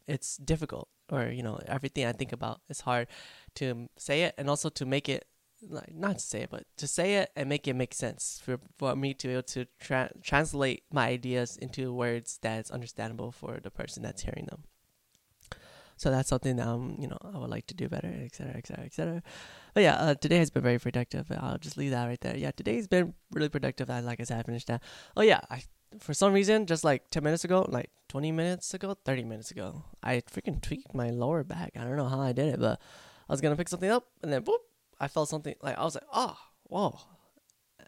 it's 0.07 0.37
difficult 0.37 0.89
or 1.11 1.29
you 1.29 1.43
know 1.43 1.59
everything 1.67 2.07
I 2.07 2.13
think 2.13 2.33
about 2.33 2.61
is 2.69 2.81
hard 2.83 3.09
to 3.57 3.89
say 3.97 4.23
it 4.23 4.35
and 4.39 4.49
also 4.49 4.69
to 4.71 4.87
make 4.87 5.09
it 5.09 5.27
like 5.69 5.95
not 5.95 6.19
to 6.19 6.25
say 6.25 6.43
it 6.43 6.51
but 6.51 6.65
to 6.77 6.87
say 6.87 7.17
it 7.17 7.31
and 7.35 7.49
make 7.49 7.67
it 7.67 7.75
make 7.75 7.95
sense 7.95 8.41
for 8.43 8.59
for 8.77 8.95
me 8.95 9.15
to 9.15 9.29
be 9.29 9.33
able 9.33 9.43
to 9.43 9.67
tra- 9.81 10.13
translate 10.23 10.85
my 10.93 11.09
ideas 11.09 11.57
into 11.57 11.93
words 11.93 12.39
that's 12.43 12.71
understandable 12.71 13.33
for 13.33 13.59
the 13.63 13.71
person 13.71 14.03
that's 14.03 14.23
hearing 14.23 14.47
them. 14.51 14.65
So 15.97 16.11
that's 16.11 16.29
something 16.29 16.57
that 16.57 16.67
um 16.67 16.97
you 16.99 17.09
know 17.09 17.19
I 17.23 17.39
would 17.39 17.51
like 17.51 17.67
to 17.69 17.75
do 17.75 17.89
better, 17.89 18.13
etc., 18.25 18.55
etc., 18.57 18.85
etc. 18.85 19.23
But 19.73 19.83
yeah, 19.83 19.95
uh, 19.95 20.15
today 20.15 20.39
has 20.39 20.51
been 20.51 20.63
very 20.63 20.79
productive. 20.79 21.31
I'll 21.31 21.59
just 21.59 21.79
leave 21.79 21.91
that 21.91 22.07
right 22.07 22.21
there. 22.21 22.37
Yeah, 22.37 22.51
today's 22.51 22.87
been 22.87 23.15
really 23.33 23.49
productive. 23.49 23.89
I 23.89 24.01
like 24.01 24.21
I 24.21 24.25
said, 24.25 24.41
I 24.41 24.43
finished 24.43 24.67
that. 24.69 24.83
Oh 25.17 25.23
yeah, 25.23 25.41
I 25.51 25.63
for 25.99 26.15
some 26.15 26.33
reason, 26.33 26.67
just 26.67 26.85
like 26.85 27.11
10 27.11 27.23
minutes 27.23 27.45
ago, 27.45 27.67
like 27.69 27.91
20 28.09 28.33
minutes 28.33 28.75
ago, 28.75 28.97
30 29.05 29.25
minutes 29.25 29.51
ago, 29.51 29.85
I 30.03 30.23
freaking 30.23 30.61
tweaked 30.61 30.95
my 30.95 31.11
lower 31.11 31.45
back. 31.45 31.73
I 31.77 31.85
don't 31.85 31.97
know 31.97 32.09
how 32.09 32.21
I 32.21 32.33
did 32.33 32.55
it, 32.55 32.61
but 32.61 32.81
I 33.29 33.33
was 33.33 33.41
gonna 33.41 33.57
pick 33.57 33.69
something 33.69 33.91
up 33.91 34.07
and 34.23 34.33
then 34.33 34.43
boop, 34.43 34.59
I 35.01 35.09
felt 35.09 35.29
something 35.29 35.55
like 35.63 35.79
I 35.79 35.85
was 35.85 35.95
like, 35.95 36.07
oh, 36.13 36.37
whoa. 36.65 36.99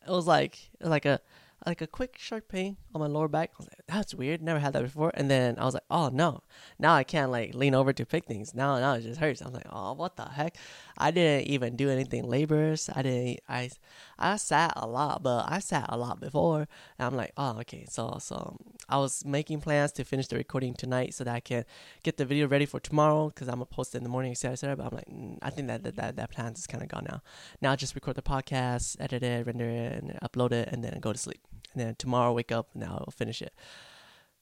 It 0.07 0.11
was 0.11 0.27
like 0.27 0.59
like 0.81 1.05
a 1.05 1.21
like 1.67 1.81
a 1.81 1.87
quick 1.87 2.17
sharp 2.19 2.49
pain 2.49 2.77
on 2.95 3.01
my 3.01 3.07
lower 3.07 3.29
back. 3.29 3.51
I 3.55 3.59
was 3.59 3.67
like, 3.67 3.81
that's 3.87 4.15
weird. 4.15 4.43
Never 4.43 4.59
had 4.59 4.73
that 4.73 4.83
before. 4.83 5.11
And 5.15 5.31
then 5.31 5.59
I 5.59 5.65
was 5.65 5.75
like, 5.75 5.85
oh 5.91 6.09
no, 6.09 6.43
now 6.79 6.95
I 6.95 7.05
can't 7.05 7.31
like 7.31 7.55
lean 7.55 7.75
over 7.75 7.93
to 7.93 8.07
pick 8.07 8.25
things. 8.25 8.55
Now 8.55 8.79
now 8.79 8.95
it 8.95 9.03
just 9.03 9.21
hurts. 9.21 9.43
I 9.43 9.47
was 9.47 9.55
like, 9.55 9.67
oh 9.71 9.93
what 9.93 10.17
the 10.17 10.25
heck? 10.25 10.57
I 10.97 11.11
didn't 11.11 11.49
even 11.49 11.77
do 11.77 11.91
anything 11.91 12.29
laborious. 12.29 12.89
I 12.95 13.03
didn't. 13.03 13.41
I 13.49 13.71
I 14.19 14.37
sat 14.37 14.73
a 14.77 14.87
lot, 14.87 15.23
but 15.23 15.51
I 15.51 15.59
sat 15.59 15.87
a 15.89 15.97
lot 15.97 16.21
before. 16.21 16.67
And 16.99 17.07
I'm 17.07 17.17
like, 17.17 17.33
oh 17.37 17.59
okay. 17.61 17.87
So 17.89 18.19
so 18.21 18.57
I 18.89 18.99
was 18.99 19.25
making 19.25 19.61
plans 19.61 19.93
to 19.93 20.05
finish 20.05 20.29
the 20.29 20.37
recording 20.37 20.75
tonight 20.75 21.15
so 21.15 21.25
that 21.25 21.35
I 21.35 21.41
can 21.41 21.65
get 22.03 22.17
the 22.17 22.25
video 22.25 22.49
ready 22.49 22.67
for 22.67 22.81
tomorrow 22.81 23.29
because 23.29 23.49
I'm 23.49 23.57
gonna 23.57 23.67
post 23.67 23.95
it 23.95 23.99
in 23.99 24.05
the 24.05 24.11
morning, 24.11 24.33
etc. 24.33 24.53
etc. 24.53 24.77
But 24.77 24.87
I'm 24.87 24.97
like, 24.97 25.09
mm, 25.09 25.39
I 25.43 25.51
think 25.51 25.69
that 25.69 25.83
that 25.85 25.97
that, 25.97 26.17
that 26.17 26.31
plan 26.31 26.53
is 26.53 26.67
kind 26.67 26.83
of 26.83 26.89
gone 26.89 27.07
now. 27.09 27.23
Now 27.61 27.73
I 27.73 27.77
just 27.77 27.95
record 27.95 28.17
the 28.17 28.23
podcast, 28.23 28.97
edit 28.99 29.23
it, 29.23 29.47
render 29.47 29.69
it, 29.69 30.03
and 30.03 30.19
upload 30.23 30.53
it, 30.53 30.69
and 30.73 30.83
then 30.83 30.99
go 31.01 31.13
to 31.13 31.19
sleep 31.19 31.41
and 31.79 31.89
then 31.89 31.95
tomorrow 31.95 32.29
I'll 32.29 32.35
wake 32.35 32.53
up 32.53 32.69
and 32.75 32.85
I'll 32.85 33.13
finish 33.15 33.41
it. 33.41 33.55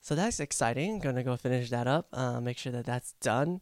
So 0.01 0.15
that's 0.15 0.41
exciting. 0.41 0.95
I'm 0.95 0.99
gonna 1.01 1.23
go 1.23 1.37
finish 1.37 1.71
that 1.71 1.87
up. 1.87 2.09
Uh, 2.13 2.41
make 2.41 2.59
sure 2.59 2.73
that 2.73 2.87
that's 2.87 3.13
done. 3.21 3.61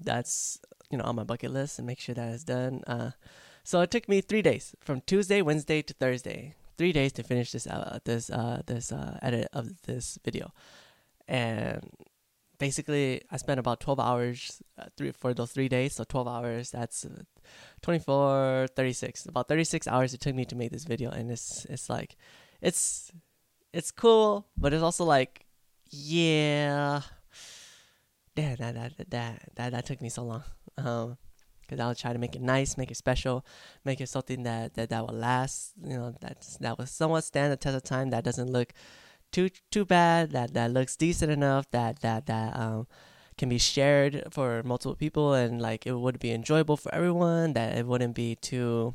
That's 0.00 0.60
you 0.90 0.98
know 0.98 1.04
on 1.04 1.16
my 1.16 1.24
bucket 1.24 1.52
list 1.52 1.78
and 1.78 1.86
make 1.86 2.00
sure 2.00 2.14
that 2.14 2.34
it's 2.34 2.44
done. 2.44 2.82
Uh, 2.86 3.12
so 3.64 3.80
it 3.80 3.90
took 3.90 4.08
me 4.08 4.20
three 4.20 4.42
days 4.42 4.74
from 4.80 5.00
Tuesday, 5.02 5.42
Wednesday 5.42 5.82
to 5.82 5.94
Thursday. 5.94 6.54
Three 6.78 6.92
days 6.92 7.12
to 7.12 7.22
finish 7.22 7.52
this 7.52 7.66
uh, 7.66 7.98
this 8.04 8.30
uh, 8.30 8.62
this 8.66 8.90
uh, 8.90 9.18
edit 9.22 9.48
of 9.52 9.82
this 9.82 10.18
video, 10.24 10.52
and 11.28 11.80
basically 12.58 13.22
I 13.30 13.36
spent 13.38 13.58
about 13.58 13.80
12 13.80 13.98
hours 13.98 14.62
uh, 14.78 14.86
three 14.96 15.12
for 15.12 15.34
those 15.34 15.50
three 15.50 15.68
days. 15.68 15.94
So 15.94 16.04
12 16.04 16.28
hours. 16.28 16.70
That's 16.70 17.04
uh, 17.04 17.22
24, 17.82 18.68
36. 18.76 19.26
About 19.26 19.48
36 19.48 19.88
hours 19.88 20.14
it 20.14 20.20
took 20.20 20.34
me 20.34 20.44
to 20.44 20.56
make 20.56 20.70
this 20.70 20.84
video, 20.84 21.10
and 21.10 21.30
it's 21.30 21.64
it's 21.66 21.90
like 21.90 22.16
it's 22.60 23.10
it's 23.72 23.90
cool, 23.90 24.46
but 24.56 24.72
it's 24.72 24.82
also 24.82 25.04
like 25.04 25.46
yeah. 25.90 27.02
Damn, 28.36 28.56
that 28.56 28.74
that 28.74 29.10
that 29.10 29.42
that, 29.56 29.72
that 29.72 29.86
took 29.86 30.00
me 30.00 30.08
so 30.08 30.24
long. 30.24 30.44
Um, 30.78 31.18
because 31.62 31.80
I 31.80 31.86
will 31.86 31.94
try 31.94 32.12
to 32.12 32.18
make 32.18 32.34
it 32.34 32.42
nice, 32.42 32.76
make 32.76 32.90
it 32.90 32.96
special, 32.96 33.46
make 33.84 34.00
it 34.00 34.08
something 34.08 34.42
that 34.42 34.74
that, 34.74 34.90
that 34.90 35.06
will 35.06 35.14
last. 35.14 35.72
You 35.82 35.96
know, 35.96 36.14
that 36.20 36.46
that 36.60 36.78
will 36.78 36.86
somewhat 36.86 37.24
stand 37.24 37.52
the 37.52 37.56
test 37.56 37.76
of 37.76 37.82
time. 37.82 38.10
That 38.10 38.24
doesn't 38.24 38.50
look 38.50 38.72
too 39.32 39.50
too 39.70 39.84
bad. 39.84 40.32
That 40.32 40.54
that 40.54 40.72
looks 40.72 40.96
decent 40.96 41.30
enough. 41.30 41.70
That 41.70 42.00
that 42.00 42.26
that 42.26 42.56
um 42.56 42.86
can 43.38 43.48
be 43.48 43.58
shared 43.58 44.24
for 44.30 44.62
multiple 44.64 44.96
people 44.96 45.32
and 45.32 45.62
like 45.62 45.86
it 45.86 45.94
would 45.94 46.18
be 46.18 46.32
enjoyable 46.32 46.76
for 46.76 46.94
everyone. 46.94 47.52
That 47.54 47.76
it 47.76 47.86
wouldn't 47.86 48.14
be 48.14 48.36
too 48.36 48.94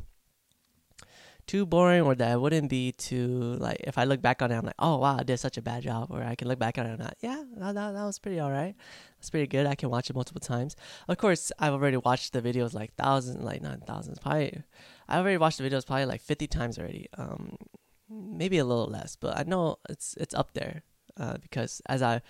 too 1.48 1.66
boring 1.66 2.02
or 2.02 2.16
that 2.16 2.40
wouldn't 2.42 2.70
be 2.70 2.92
too 2.92 3.56
like 3.60 3.78
if 3.82 3.98
I 3.98 4.04
look 4.06 4.22
back 4.22 4.42
on 4.42 4.52
it 4.52 4.56
I'm 4.56 4.66
like 4.66 4.75
oh 4.80 4.98
wow 4.98 5.18
I 5.20 5.24
did 5.24 5.38
such 5.38 5.58
a 5.58 5.62
bad 5.62 5.84
job 5.84 6.08
or 6.10 6.24
I 6.24 6.36
can 6.36 6.48
look 6.48 6.60
back 6.60 6.78
on 6.78 6.86
it 6.86 6.94
and 6.94 7.02
I'm 7.02 7.08
like 7.08 7.18
yeah 7.22 7.44
that, 7.58 7.75
that, 7.75 7.94
that 7.94 8.04
was 8.04 8.20
pretty 8.20 8.42
alright. 8.42 8.75
That's 9.18 9.30
pretty 9.30 9.48
good. 9.48 9.66
I 9.66 9.75
can 9.75 9.90
watch 9.90 10.10
it 10.10 10.16
multiple 10.16 10.42
times. 10.42 10.75
Of 11.08 11.18
course 11.18 11.52
I've 11.60 11.74
already 11.74 11.98
watched 11.98 12.34
the 12.34 12.42
videos 12.42 12.74
like 12.74 12.96
thousands 12.96 13.44
like 13.44 13.62
not 13.62 13.86
thousands 13.86 14.20
probably 14.20 14.64
I 15.08 15.18
already 15.18 15.38
watched 15.38 15.60
the 15.60 15.70
videos 15.70 15.86
probably 15.86 16.06
like 16.06 16.22
50 16.22 16.48
times 16.48 16.80
already 16.80 17.08
um 17.18 17.58
maybe 18.10 18.58
a 18.58 18.66
little 18.66 18.88
less 18.88 19.16
but 19.16 19.38
I 19.38 19.44
know 19.44 19.78
it's 19.90 20.16
it's 20.20 20.34
up 20.34 20.54
there 20.54 20.84
uh, 21.18 21.38
because 21.42 21.82
as 21.88 22.02
I 22.02 22.22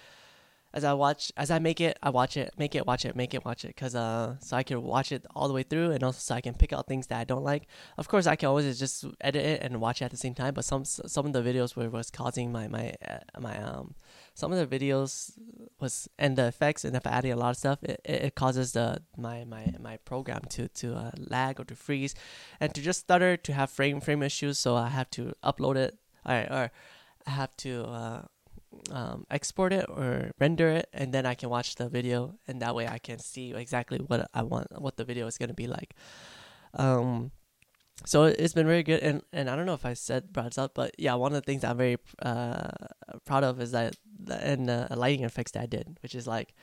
as 0.76 0.84
I 0.84 0.92
watch 0.94 1.32
as 1.38 1.50
I 1.50 1.60
make 1.60 1.80
it, 1.80 1.98
I 2.04 2.10
watch 2.10 2.36
it, 2.36 2.54
make 2.58 2.76
it, 2.76 2.86
watch 2.86 3.06
it, 3.06 3.16
make 3.16 3.34
it, 3.34 3.46
watch 3.46 3.64
it, 3.64 3.78
cause 3.78 3.96
uh, 3.96 4.36
so 4.40 4.58
I 4.58 4.64
can 4.64 4.84
watch 4.84 5.14
it 5.14 5.26
all 5.34 5.48
the 5.48 5.54
way 5.54 5.64
through, 5.64 5.92
and 5.92 6.04
also 6.04 6.20
so 6.20 6.36
I 6.36 6.42
can 6.42 6.54
pick 6.54 6.74
out 6.74 6.86
things 6.86 7.08
that 7.08 7.18
I 7.18 7.24
don't 7.24 7.46
like. 7.46 7.68
Of 7.98 8.10
course, 8.10 8.28
I 8.28 8.36
can 8.36 8.50
always 8.50 8.78
just 8.78 9.06
edit 9.22 9.46
it 9.46 9.62
and 9.64 9.80
watch 9.80 10.02
it 10.02 10.06
at 10.06 10.12
the 10.12 10.18
same 10.18 10.36
time. 10.36 10.54
But 10.54 10.66
some 10.66 10.84
some 10.84 11.26
of 11.26 11.32
the 11.32 11.42
videos 11.42 11.78
where 11.78 11.86
it 11.86 11.94
was 11.94 12.12
causing 12.12 12.52
my 12.52 12.68
my 12.68 12.94
uh, 13.08 13.40
my 13.40 13.58
um 13.58 13.96
some 14.34 14.52
of 14.52 14.58
the 14.60 14.80
videos 14.80 15.32
was 15.80 16.10
and 16.20 16.36
the 16.36 16.48
effects 16.48 16.84
and 16.84 16.94
if 16.94 17.08
I 17.08 17.12
added 17.12 17.32
a 17.32 17.38
lot 17.38 17.52
of 17.52 17.58
stuff, 17.58 17.82
it, 17.82 18.02
it 18.04 18.36
causes 18.36 18.74
the 18.74 19.02
my 19.16 19.46
my 19.46 19.74
my 19.80 19.96
program 19.98 20.42
to 20.50 20.68
to 20.68 20.96
uh, 20.96 21.12
lag 21.18 21.58
or 21.62 21.64
to 21.64 21.76
freeze, 21.76 22.16
and 22.60 22.76
to 22.76 22.82
just 22.82 23.00
stutter 23.00 23.38
to 23.38 23.54
have 23.54 23.72
frame 23.72 24.02
frame 24.02 24.22
issues. 24.22 24.60
So 24.60 24.76
I 24.76 24.90
have 24.90 25.10
to 25.12 25.34
upload 25.42 25.78
it, 25.78 25.98
or 26.26 26.36
or 26.52 26.72
I 27.26 27.30
have 27.30 27.56
to. 27.58 27.86
Uh, 27.86 28.22
um, 28.92 29.26
export 29.30 29.74
it 29.74 29.86
or 29.90 30.32
render 30.40 30.70
it, 30.70 30.90
and 30.94 31.14
then 31.14 31.26
I 31.26 31.34
can 31.34 31.50
watch 31.50 31.76
the 31.76 31.90
video, 31.90 32.36
and 32.48 32.62
that 32.62 32.76
way 32.76 32.88
I 32.88 32.98
can 32.98 33.20
see 33.20 33.54
exactly 33.54 34.00
what 34.00 34.30
I 34.34 34.44
want, 34.44 34.68
what 34.82 34.98
the 34.98 35.06
video 35.06 35.28
is 35.28 35.38
gonna 35.38 35.54
be 35.54 35.68
like. 35.68 35.96
Um, 36.74 37.32
so 38.06 38.26
it's 38.26 38.54
been 38.54 38.68
very 38.68 38.84
good, 38.84 39.02
and 39.02 39.22
and 39.32 39.50
I 39.50 39.56
don't 39.56 39.66
know 39.66 39.74
if 39.74 39.86
I 39.86 39.94
said 39.94 40.34
brought 40.34 40.46
this 40.46 40.58
up, 40.58 40.74
but 40.74 40.92
yeah, 40.98 41.16
one 41.16 41.32
of 41.34 41.42
the 41.42 41.46
things 41.46 41.64
I'm 41.64 41.78
very 41.78 41.98
uh, 42.22 42.70
proud 43.26 43.44
of 43.44 43.62
is 43.62 43.72
that 43.72 43.96
and 44.30 44.68
the 44.68 44.88
lighting 44.96 45.24
effects 45.24 45.52
that 45.52 45.64
I 45.64 45.66
did, 45.66 45.98
which 46.02 46.16
is 46.16 46.28
like 46.28 46.54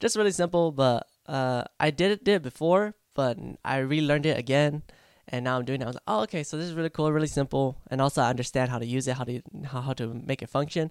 just 0.00 0.16
really 0.16 0.32
simple, 0.32 0.72
but 0.72 1.06
uh, 1.26 1.64
I 1.78 1.90
did 1.90 2.10
it 2.12 2.24
did 2.24 2.36
it 2.36 2.42
before, 2.42 2.94
but 3.14 3.38
I 3.64 3.78
relearned 3.78 4.26
it 4.26 4.38
again 4.38 4.82
and 5.30 5.44
now 5.44 5.56
I'm 5.56 5.64
doing 5.64 5.80
it. 5.80 5.84
I 5.84 5.86
was 5.86 5.94
like, 5.94 6.02
oh, 6.08 6.20
okay, 6.22 6.42
so 6.42 6.56
this 6.56 6.66
is 6.66 6.74
really 6.74 6.90
cool, 6.90 7.10
really 7.12 7.26
simple, 7.28 7.78
and 7.90 8.00
also 8.00 8.20
I 8.20 8.30
understand 8.30 8.70
how 8.70 8.78
to 8.78 8.86
use 8.86 9.06
it, 9.08 9.16
how 9.16 9.24
to 9.24 9.40
how 9.64 9.92
to 9.94 10.12
make 10.12 10.42
it 10.42 10.50
function. 10.50 10.90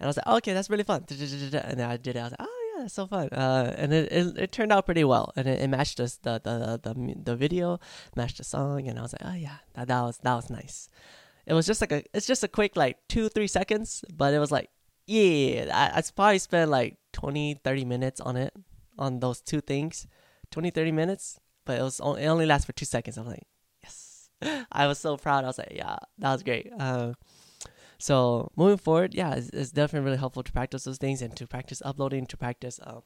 And 0.00 0.06
I 0.06 0.08
was 0.08 0.16
like, 0.16 0.24
oh, 0.26 0.36
okay, 0.38 0.54
that's 0.54 0.70
really 0.70 0.82
fun. 0.82 1.04
And 1.10 1.82
I 1.82 1.96
did 1.96 2.16
it. 2.16 2.20
I 2.20 2.22
was 2.24 2.32
like, 2.32 2.40
oh 2.40 2.74
yeah, 2.76 2.84
it's 2.84 2.94
so 2.94 3.06
fun. 3.06 3.28
Uh, 3.28 3.74
and 3.76 3.92
it, 3.92 4.10
it, 4.10 4.38
it 4.38 4.52
turned 4.52 4.72
out 4.72 4.86
pretty 4.86 5.04
well, 5.04 5.32
and 5.36 5.46
it, 5.46 5.60
it 5.60 5.68
matched 5.68 5.98
the, 5.98 6.10
the 6.22 6.40
the 6.42 6.80
the 6.82 7.14
the 7.22 7.36
video, 7.36 7.78
matched 8.16 8.38
the 8.38 8.44
song, 8.44 8.88
and 8.88 8.98
I 8.98 9.02
was 9.02 9.12
like, 9.12 9.30
oh 9.30 9.36
yeah, 9.36 9.58
that, 9.74 9.88
that 9.88 10.00
was 10.00 10.18
that 10.18 10.34
was 10.34 10.50
nice. 10.50 10.88
It 11.46 11.52
was 11.52 11.66
just 11.66 11.80
like 11.82 11.92
a 11.92 12.02
it's 12.14 12.26
just 12.26 12.42
a 12.42 12.48
quick 12.48 12.76
like 12.76 12.96
two 13.08 13.28
three 13.28 13.46
seconds, 13.46 14.02
but 14.16 14.32
it 14.32 14.38
was 14.38 14.50
like 14.50 14.70
yeah, 15.10 15.66
I, 15.74 15.98
I 15.98 16.02
probably 16.14 16.38
spent 16.38 16.70
like 16.70 16.96
20, 17.14 17.60
30 17.64 17.84
minutes 17.84 18.20
on 18.20 18.36
it 18.36 18.54
on 18.96 19.18
those 19.18 19.40
two 19.40 19.60
things, 19.60 20.06
20, 20.52 20.70
30 20.70 20.92
minutes, 20.92 21.40
but 21.66 21.80
it 21.80 21.82
was 21.82 21.98
only, 22.00 22.22
it 22.22 22.26
only 22.26 22.46
lasts 22.46 22.64
for 22.66 22.72
two 22.72 22.84
seconds. 22.84 23.18
I'm 23.18 23.26
like, 23.26 23.42
yes, 23.82 24.28
I 24.72 24.86
was 24.86 25.00
so 25.00 25.16
proud. 25.16 25.42
I 25.42 25.48
was 25.48 25.58
like, 25.58 25.72
yeah, 25.74 25.96
that 26.18 26.32
was 26.32 26.44
great. 26.44 26.70
Uh, 26.78 27.14
so 28.00 28.50
moving 28.56 28.78
forward, 28.78 29.14
yeah, 29.14 29.34
it's, 29.34 29.50
it's, 29.50 29.70
definitely 29.70 30.06
really 30.06 30.18
helpful 30.18 30.42
to 30.42 30.52
practice 30.52 30.84
those 30.84 30.96
things 30.96 31.20
and 31.20 31.36
to 31.36 31.46
practice 31.46 31.82
uploading, 31.84 32.26
to 32.26 32.36
practice 32.36 32.80
um, 32.82 33.02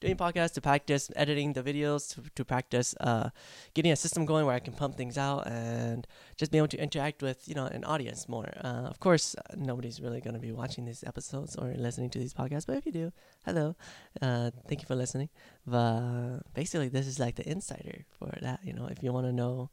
doing 0.00 0.16
podcasts, 0.16 0.54
to 0.54 0.62
practice 0.62 1.10
editing 1.14 1.52
the 1.52 1.62
videos, 1.62 2.14
to, 2.14 2.22
to 2.34 2.42
practice 2.42 2.94
uh, 3.00 3.28
getting 3.74 3.92
a 3.92 3.96
system 3.96 4.24
going 4.24 4.46
where 4.46 4.54
I 4.54 4.60
can 4.60 4.72
pump 4.72 4.96
things 4.96 5.18
out 5.18 5.46
and 5.46 6.06
just 6.38 6.50
be 6.52 6.56
able 6.56 6.68
to 6.68 6.78
interact 6.78 7.22
with 7.22 7.46
you 7.46 7.54
know 7.54 7.66
an 7.66 7.84
audience 7.84 8.30
more. 8.30 8.50
Uh, 8.64 8.88
of 8.88 8.98
course, 8.98 9.36
nobody's 9.54 10.00
really 10.00 10.22
going 10.22 10.34
to 10.34 10.40
be 10.40 10.52
watching 10.52 10.86
these 10.86 11.04
episodes 11.04 11.54
or 11.56 11.74
listening 11.76 12.08
to 12.10 12.18
these 12.18 12.32
podcasts, 12.32 12.66
but 12.66 12.76
if 12.76 12.86
you 12.86 12.92
do, 12.92 13.12
hello, 13.44 13.76
uh, 14.22 14.50
thank 14.68 14.80
you 14.80 14.86
for 14.86 14.96
listening. 14.96 15.28
But 15.66 16.40
basically, 16.54 16.88
this 16.88 17.06
is 17.06 17.18
like 17.18 17.34
the 17.34 17.46
insider 17.46 18.06
for 18.18 18.32
that. 18.40 18.60
You 18.64 18.72
know, 18.72 18.86
if 18.86 19.02
you 19.02 19.12
want 19.12 19.26
to 19.26 19.32
know 19.32 19.70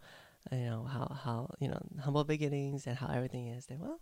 you 0.51 0.65
know 0.65 0.83
how 0.83 1.15
how 1.23 1.49
you 1.59 1.67
know 1.67 1.79
humble 2.03 2.23
beginnings 2.23 2.85
and 2.87 2.97
how 2.97 3.07
everything 3.07 3.47
is 3.47 3.65
then 3.67 3.79
well 3.79 3.99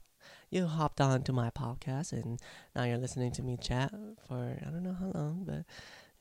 you 0.50 0.66
hopped 0.66 1.02
on 1.02 1.24
to 1.24 1.34
my 1.34 1.50
podcast 1.50 2.12
and 2.12 2.40
now 2.76 2.84
you're 2.84 2.98
listening 2.98 3.32
to 3.32 3.42
me 3.42 3.58
chat 3.58 3.92
for 4.28 4.58
i 4.66 4.70
don't 4.70 4.84
know 4.84 4.96
how 5.00 5.12
long 5.14 5.44
but 5.46 5.64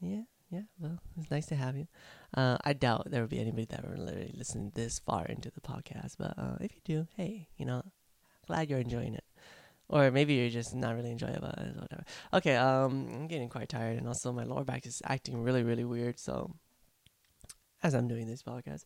yeah 0.01 0.23
yeah 0.51 0.63
well 0.79 0.99
it's 1.19 1.31
nice 1.31 1.47
to 1.47 1.55
have 1.55 1.77
you 1.77 1.87
uh, 2.35 2.57
i 2.65 2.73
doubt 2.73 3.11
there 3.11 3.21
will 3.21 3.29
be 3.29 3.41
anybody 3.41 3.67
that 3.67 3.87
will 3.87 4.03
literally 4.05 4.33
listen 4.37 4.73
this 4.75 4.99
far 4.99 5.25
into 5.27 5.51
the 5.51 5.61
podcast 5.61 6.17
but 6.19 6.35
uh, 6.39 6.57
if 6.61 6.75
you 6.75 6.81
do 6.85 7.07
hey 7.17 7.49
you 7.57 7.65
know 7.65 7.83
glad 8.47 8.69
you're 8.69 8.81
enjoying 8.81 9.15
it 9.15 9.25
or 9.91 10.11
maybe 10.11 10.35
you're 10.35 10.51
just 10.51 10.75
not 10.75 10.95
really 10.95 11.11
enjoying 11.11 11.35
it, 11.35 11.43
whatever. 11.43 12.05
Okay, 12.33 12.55
um, 12.55 13.09
I'm 13.13 13.27
getting 13.27 13.49
quite 13.49 13.69
tired, 13.69 13.99
and 13.99 14.07
also 14.07 14.33
my 14.33 14.45
lower 14.45 14.63
back 14.63 14.87
is 14.87 15.03
acting 15.05 15.43
really, 15.43 15.65
really 15.65 15.85
weird. 15.85 16.19
So, 16.19 16.55
as 17.83 17.93
I'm 17.95 18.07
doing 18.07 18.29
this 18.29 18.43
podcast, 18.43 18.85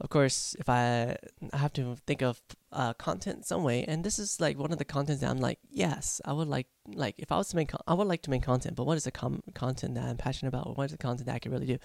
of 0.00 0.10
course, 0.10 0.56
if 0.58 0.68
I 0.68 1.16
I 1.52 1.56
have 1.56 1.72
to 1.74 1.96
think 2.06 2.22
of 2.22 2.40
uh, 2.72 2.94
content 2.94 3.46
some 3.46 3.62
way, 3.62 3.84
and 3.84 4.04
this 4.04 4.18
is 4.18 4.40
like 4.40 4.58
one 4.58 4.72
of 4.72 4.78
the 4.78 4.84
contents 4.84 5.20
that 5.22 5.30
I'm 5.30 5.38
like, 5.38 5.60
yes, 5.70 6.20
I 6.24 6.32
would 6.32 6.48
like 6.48 6.66
like 6.86 7.14
if 7.18 7.30
I 7.30 7.36
was 7.36 7.48
to 7.48 7.56
make, 7.56 7.70
I 7.86 7.94
would 7.94 8.08
like 8.08 8.22
to 8.22 8.30
make 8.30 8.42
content, 8.42 8.74
but 8.76 8.86
what 8.86 8.96
is 8.96 9.04
the 9.04 9.12
com- 9.12 9.42
content 9.54 9.94
that 9.94 10.04
I'm 10.04 10.16
passionate 10.16 10.48
about? 10.48 10.76
What 10.76 10.86
is 10.86 10.92
the 10.92 10.98
content 10.98 11.26
that 11.26 11.36
I 11.36 11.38
can 11.38 11.52
really 11.52 11.66
do? 11.66 11.78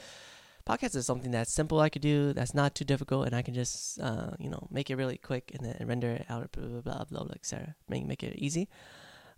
Podcast 0.67 0.95
is 0.95 1.05
something 1.05 1.31
that's 1.31 1.53
simple 1.53 1.79
I 1.79 1.89
could 1.89 2.01
do, 2.01 2.33
that's 2.33 2.53
not 2.53 2.75
too 2.75 2.85
difficult, 2.85 3.27
and 3.27 3.35
I 3.35 3.41
can 3.43 3.53
just 3.53 3.99
uh, 3.99 4.31
you 4.39 4.49
know 4.49 4.67
make 4.71 4.89
it 4.89 4.95
really 4.95 5.17
quick 5.17 5.51
and 5.53 5.63
then 5.65 5.87
render 5.87 6.09
it 6.09 6.25
out, 6.29 6.51
blah 6.51 6.65
blah 6.65 6.81
blah, 6.81 7.03
blah, 7.03 7.23
blah 7.23 7.33
etc. 7.35 7.75
Make 7.87 8.07
make 8.07 8.23
it 8.23 8.35
easy. 8.37 8.69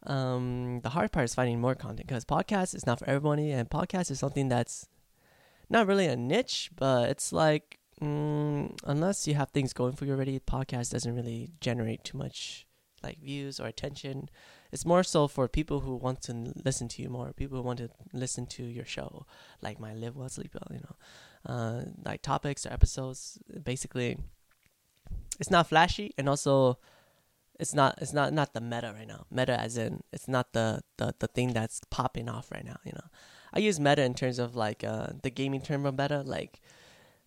Um, 0.04 0.80
the 0.82 0.90
hard 0.90 1.12
part 1.12 1.26
is 1.26 1.36
finding 1.36 1.60
more 1.62 1.76
content 1.76 2.08
because 2.08 2.26
podcast 2.26 2.74
is 2.74 2.86
not 2.86 3.00
for 3.00 3.10
everybody, 3.10 3.52
and 3.52 3.70
podcast 3.70 4.10
is 4.12 4.20
something 4.20 4.48
that's 4.48 4.88
not 5.70 5.88
really 5.88 6.08
a 6.08 6.16
niche, 6.16 6.72
but 6.76 7.10
it's 7.10 7.34
like 7.34 7.81
mm, 8.02 8.78
unless 8.84 9.28
you 9.28 9.36
have 9.36 9.52
things 9.52 9.74
going 9.74 9.94
for 9.94 10.06
you 10.06 10.14
already, 10.14 10.40
podcast 10.40 10.92
doesn't 10.92 11.16
really 11.16 11.52
generate 11.60 12.04
too 12.04 12.18
much 12.18 12.66
like 13.04 13.20
views 13.20 13.60
or 13.60 13.68
attention. 13.68 14.30
It's 14.72 14.86
more 14.86 15.04
so 15.04 15.28
for 15.28 15.48
people 15.48 15.82
who 15.82 15.96
want 15.96 16.22
to 16.24 16.54
listen 16.64 16.88
to 16.90 17.02
you 17.02 17.10
more, 17.10 17.34
people 17.34 17.58
who 17.58 17.64
want 17.64 17.80
to 17.80 17.90
listen 18.14 18.46
to 18.48 18.64
your 18.64 18.86
show, 18.86 19.26
like 19.62 19.80
my 19.80 19.94
Live 19.94 20.16
Well 20.16 20.30
Sleep 20.30 20.54
Well, 20.54 20.78
you 20.78 20.84
know, 20.84 21.54
uh, 21.54 21.82
like 22.06 22.22
topics 22.22 22.66
or 22.66 22.72
episodes. 22.74 23.40
Basically, 23.64 24.18
it's 25.40 25.52
not 25.52 25.68
flashy, 25.68 26.14
and 26.18 26.30
also 26.30 26.78
it's 27.60 27.74
not 27.74 28.00
it's 28.02 28.14
not 28.14 28.34
not 28.34 28.54
the 28.54 28.62
meta 28.62 28.94
right 28.96 29.08
now. 29.08 29.26
Meta 29.30 29.60
as 29.60 29.78
in 29.78 30.04
it's 30.14 30.28
not 30.28 30.54
the 30.54 30.82
the 30.98 31.14
the 31.20 31.28
thing 31.28 31.54
that's 31.54 31.82
popping 31.90 32.30
off 32.30 32.52
right 32.52 32.66
now. 32.66 32.78
You 32.86 32.94
know, 32.94 33.08
I 33.54 33.60
use 33.60 33.80
meta 33.80 34.04
in 34.04 34.14
terms 34.14 34.40
of 34.40 34.56
like 34.56 34.84
uh, 34.84 35.08
the 35.22 35.30
gaming 35.30 35.62
term 35.62 35.86
of 35.86 35.98
meta, 35.98 36.22
like 36.22 36.62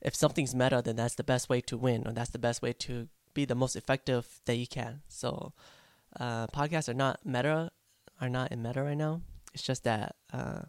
if 0.04 0.14
something's 0.14 0.54
meta, 0.54 0.82
then 0.84 0.96
that's 0.96 1.14
the 1.14 1.24
best 1.24 1.48
way 1.48 1.60
to 1.62 1.76
win, 1.76 2.06
or 2.06 2.12
that's 2.12 2.30
the 2.30 2.38
best 2.38 2.62
way 2.62 2.72
to 2.72 3.08
be 3.32 3.44
the 3.44 3.54
most 3.54 3.74
effective 3.74 4.40
that 4.44 4.56
you 4.56 4.66
can. 4.66 5.02
So, 5.08 5.52
uh, 6.20 6.46
podcasts 6.48 6.88
are 6.88 6.94
not 6.94 7.20
meta, 7.24 7.70
are 8.20 8.28
not 8.28 8.52
in 8.52 8.62
meta 8.62 8.82
right 8.82 8.96
now. 8.96 9.22
It's 9.54 9.62
just 9.62 9.84
that 9.84 10.16
uh, 10.32 10.62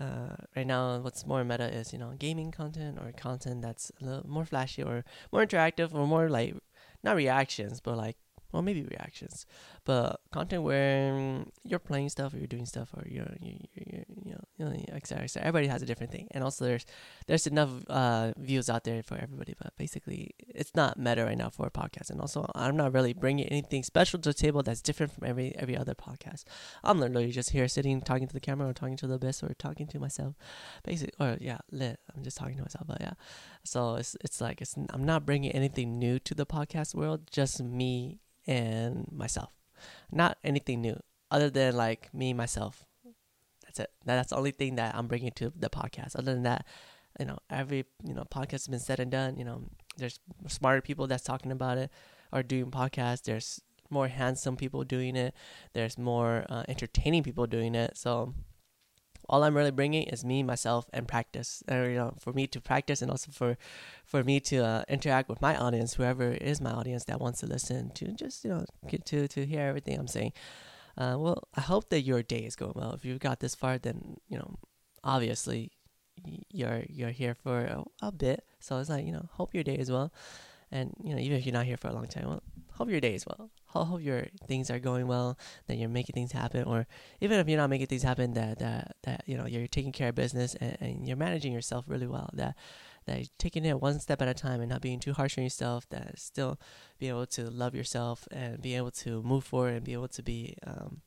uh, 0.00 0.36
right 0.54 0.66
now, 0.66 0.98
what's 0.98 1.26
more 1.26 1.44
meta 1.44 1.74
is 1.74 1.92
you 1.92 1.98
know 1.98 2.14
gaming 2.18 2.52
content 2.52 2.98
or 3.00 3.12
content 3.12 3.62
that's 3.62 3.90
a 4.00 4.04
little 4.04 4.28
more 4.28 4.44
flashy 4.44 4.82
or 4.82 5.04
more 5.32 5.44
interactive 5.44 5.92
or 5.92 6.06
more 6.06 6.28
like 6.28 6.54
not 7.02 7.16
reactions, 7.16 7.80
but 7.80 7.96
like 7.96 8.16
well 8.52 8.62
maybe 8.62 8.82
reactions, 8.82 9.46
but 9.84 10.20
content 10.32 10.62
where 10.62 11.44
you're 11.64 11.78
playing 11.78 12.08
stuff 12.08 12.34
or 12.34 12.38
you're 12.38 12.46
doing 12.46 12.66
stuff 12.66 12.90
or 12.94 13.06
you're, 13.08 13.36
you're, 13.40 13.58
you're 13.74 14.04
you 14.24 14.32
know 14.32 14.40
you 14.58 14.64
know, 14.64 14.94
etc. 14.94 15.28
Everybody 15.36 15.66
has 15.68 15.82
a 15.82 15.86
different 15.86 16.12
thing, 16.12 16.28
and 16.32 16.42
also 16.42 16.64
there's 16.64 16.86
there's 17.26 17.46
enough 17.46 17.70
uh, 17.88 18.32
views 18.36 18.68
out 18.68 18.84
there 18.84 19.02
for 19.02 19.16
everybody. 19.16 19.54
But 19.60 19.76
basically, 19.76 20.34
it's 20.38 20.74
not 20.74 20.98
meta 20.98 21.24
right 21.24 21.38
now 21.38 21.50
for 21.50 21.66
a 21.66 21.70
podcast, 21.70 22.10
and 22.10 22.20
also 22.20 22.50
I'm 22.54 22.76
not 22.76 22.92
really 22.92 23.12
bringing 23.12 23.46
anything 23.46 23.82
special 23.82 24.18
to 24.20 24.30
the 24.30 24.34
table 24.34 24.62
that's 24.62 24.82
different 24.82 25.12
from 25.12 25.26
every 25.26 25.54
every 25.56 25.76
other 25.76 25.94
podcast. 25.94 26.44
I'm 26.82 26.98
literally 26.98 27.30
just 27.30 27.50
here 27.50 27.68
sitting, 27.68 28.00
talking 28.00 28.26
to 28.26 28.34
the 28.34 28.40
camera, 28.40 28.68
or 28.68 28.72
talking 28.72 28.96
to 28.98 29.06
the 29.06 29.14
abyss, 29.14 29.42
or 29.42 29.54
talking 29.58 29.86
to 29.88 29.98
myself, 29.98 30.34
basically. 30.84 31.14
Or 31.20 31.36
yeah, 31.40 31.58
lit. 31.70 32.00
I'm 32.16 32.22
just 32.22 32.36
talking 32.36 32.56
to 32.56 32.62
myself, 32.62 32.86
but 32.86 33.00
yeah. 33.00 33.12
So 33.68 33.96
it's 33.96 34.16
it's 34.22 34.40
like 34.40 34.60
it's 34.60 34.74
I'm 34.90 35.04
not 35.04 35.26
bringing 35.26 35.52
anything 35.52 35.98
new 35.98 36.18
to 36.20 36.34
the 36.34 36.46
podcast 36.46 36.94
world, 36.94 37.30
just 37.30 37.62
me 37.62 38.20
and 38.46 39.06
myself, 39.12 39.52
not 40.10 40.38
anything 40.42 40.80
new 40.80 40.98
other 41.30 41.50
than 41.50 41.76
like 41.76 42.12
me 42.14 42.32
myself 42.32 42.86
that's 43.68 43.80
it. 43.80 43.90
That's 44.04 44.30
the 44.30 44.36
only 44.36 44.50
thing 44.50 44.76
that 44.76 44.94
I'm 44.94 45.06
bringing 45.06 45.32
to 45.32 45.52
the 45.54 45.68
podcast. 45.68 46.16
Other 46.16 46.32
than 46.32 46.42
that, 46.44 46.64
you 47.20 47.26
know, 47.26 47.38
every 47.50 47.84
you 48.04 48.14
know 48.14 48.24
podcast 48.24 48.52
has 48.52 48.68
been 48.68 48.80
said 48.80 49.00
and 49.00 49.10
done. 49.10 49.36
You 49.36 49.44
know, 49.44 49.64
there's 49.96 50.20
smarter 50.46 50.80
people 50.80 51.06
that's 51.06 51.22
talking 51.24 51.52
about 51.52 51.78
it 51.78 51.90
or 52.32 52.42
doing 52.42 52.70
podcasts. 52.70 53.22
There's 53.22 53.60
more 53.90 54.08
handsome 54.08 54.56
people 54.56 54.84
doing 54.84 55.16
it. 55.16 55.34
There's 55.74 55.98
more 55.98 56.46
uh, 56.48 56.64
entertaining 56.68 57.22
people 57.22 57.46
doing 57.46 57.74
it. 57.74 57.96
So 57.96 58.34
all 59.28 59.44
I'm 59.44 59.56
really 59.56 59.70
bringing 59.70 60.04
is 60.04 60.24
me, 60.24 60.42
myself, 60.42 60.86
and 60.92 61.06
practice. 61.06 61.62
You 61.68 61.94
know, 61.94 62.14
for 62.18 62.32
me 62.32 62.46
to 62.48 62.60
practice, 62.60 63.02
and 63.02 63.10
also 63.10 63.30
for, 63.30 63.56
for 64.04 64.24
me 64.24 64.40
to 64.40 64.58
uh, 64.58 64.82
interact 64.88 65.28
with 65.28 65.42
my 65.42 65.56
audience, 65.56 65.94
whoever 65.94 66.32
is 66.32 66.60
my 66.60 66.70
audience 66.70 67.04
that 67.04 67.20
wants 67.20 67.40
to 67.40 67.46
listen 67.46 67.90
to, 67.94 68.12
just 68.12 68.44
you 68.44 68.50
know, 68.50 68.64
get 68.88 69.04
to 69.06 69.28
to 69.28 69.46
hear 69.46 69.60
everything 69.60 69.98
I'm 69.98 70.08
saying. 70.08 70.32
Uh, 70.96 71.16
well, 71.18 71.44
I 71.54 71.60
hope 71.60 71.90
that 71.90 72.00
your 72.00 72.22
day 72.22 72.40
is 72.40 72.56
going 72.56 72.72
well. 72.74 72.92
If 72.92 73.04
you've 73.04 73.20
got 73.20 73.40
this 73.40 73.54
far, 73.54 73.78
then 73.78 74.16
you 74.28 74.38
know, 74.38 74.56
obviously, 75.04 75.70
you're 76.50 76.82
you're 76.88 77.10
here 77.10 77.34
for 77.34 77.60
a, 77.60 77.84
a 78.02 78.12
bit. 78.12 78.44
So 78.60 78.78
it's 78.78 78.90
like 78.90 79.06
you 79.06 79.12
know, 79.12 79.28
hope 79.32 79.54
your 79.54 79.64
day 79.64 79.76
is 79.76 79.90
well, 79.90 80.12
and 80.70 80.94
you 81.02 81.14
know, 81.14 81.20
even 81.20 81.38
if 81.38 81.46
you're 81.46 81.52
not 81.52 81.66
here 81.66 81.76
for 81.76 81.88
a 81.88 81.92
long 81.92 82.06
time, 82.06 82.28
well, 82.28 82.42
hope 82.78 82.88
your 82.88 83.00
day 83.00 83.14
is 83.14 83.26
well. 83.26 83.50
Hope 83.66 84.00
your 84.00 84.26
things 84.46 84.70
are 84.70 84.78
going 84.78 85.06
well. 85.08 85.36
That 85.66 85.76
you're 85.76 85.88
making 85.88 86.14
things 86.14 86.32
happen, 86.32 86.64
or 86.64 86.86
even 87.20 87.38
if 87.38 87.48
you're 87.48 87.58
not 87.58 87.70
making 87.70 87.88
things 87.88 88.04
happen, 88.04 88.34
that 88.34 88.58
that 88.60 88.96
that 89.02 89.24
you 89.26 89.36
know, 89.36 89.46
you're 89.46 89.66
taking 89.66 89.92
care 89.92 90.10
of 90.10 90.14
business 90.14 90.54
and, 90.54 90.76
and 90.80 91.06
you're 91.06 91.16
managing 91.16 91.52
yourself 91.52 91.84
really 91.88 92.06
well. 92.06 92.30
That 92.32 92.56
that 93.06 93.18
you're 93.18 93.26
taking 93.38 93.64
it 93.64 93.80
one 93.80 93.98
step 93.98 94.22
at 94.22 94.28
a 94.28 94.34
time 94.34 94.60
and 94.60 94.70
not 94.70 94.80
being 94.80 95.00
too 95.00 95.12
harsh 95.12 95.36
on 95.38 95.44
yourself, 95.44 95.88
that 95.90 96.18
still 96.18 96.58
be 96.98 97.08
able 97.08 97.26
to 97.26 97.50
love 97.50 97.74
yourself 97.74 98.28
and 98.30 98.62
be 98.62 98.74
able 98.76 98.92
to 98.92 99.22
move 99.22 99.44
forward 99.44 99.74
and 99.74 99.84
be 99.84 99.92
able 99.92 100.08
to 100.08 100.22
be 100.22 100.56
um, 100.66 101.02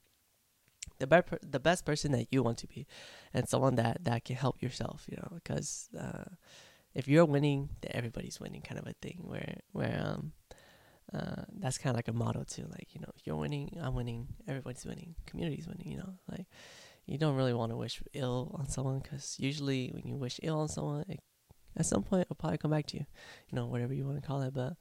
the 0.99 1.07
best 1.07 1.29
the 1.41 1.59
best 1.59 1.85
person 1.85 2.11
that 2.11 2.27
you 2.31 2.43
want 2.43 2.57
to 2.59 2.67
be, 2.67 2.85
and 3.33 3.47
someone 3.47 3.75
that 3.75 4.03
that 4.03 4.25
can 4.25 4.35
help 4.35 4.61
yourself. 4.61 5.05
You 5.09 5.17
know, 5.17 5.31
because 5.35 5.89
uh, 5.97 6.29
if 6.93 7.07
you're 7.07 7.25
winning, 7.25 7.69
then 7.81 7.91
everybody's 7.95 8.39
winning, 8.39 8.61
kind 8.61 8.79
of 8.79 8.87
a 8.87 8.93
thing. 9.01 9.19
Where 9.23 9.55
where 9.71 9.99
um. 10.05 10.33
Uh, 11.13 11.40
that's 11.61 11.77
kind 11.77 11.91
of 11.91 11.95
like 11.95 12.07
a 12.07 12.13
motto 12.13 12.43
too. 12.43 12.65
Like 12.69 12.93
you 12.93 13.01
know, 13.01 13.11
you're 13.23 13.35
winning, 13.35 13.77
I'm 13.81 13.95
winning. 13.95 14.27
Everybody's 14.47 14.85
winning. 14.85 15.15
Community's 15.25 15.67
winning. 15.67 15.87
You 15.87 15.97
know, 15.97 16.13
like 16.29 16.47
you 17.05 17.17
don't 17.17 17.35
really 17.35 17.53
want 17.53 17.71
to 17.71 17.77
wish 17.77 18.01
ill 18.13 18.55
on 18.59 18.67
someone 18.67 18.99
because 18.99 19.35
usually 19.39 19.89
when 19.93 20.05
you 20.05 20.15
wish 20.15 20.39
ill 20.43 20.59
on 20.59 20.67
someone, 20.67 21.05
it 21.07 21.19
at 21.77 21.85
some 21.85 22.03
point 22.03 22.23
it'll 22.23 22.35
probably 22.35 22.57
come 22.57 22.71
back 22.71 22.87
to 22.87 22.97
you, 22.97 23.05
you 23.49 23.55
know, 23.55 23.65
whatever 23.65 23.93
you 23.93 24.05
want 24.05 24.21
to 24.21 24.27
call 24.27 24.41
it. 24.41 24.53
But 24.53 24.73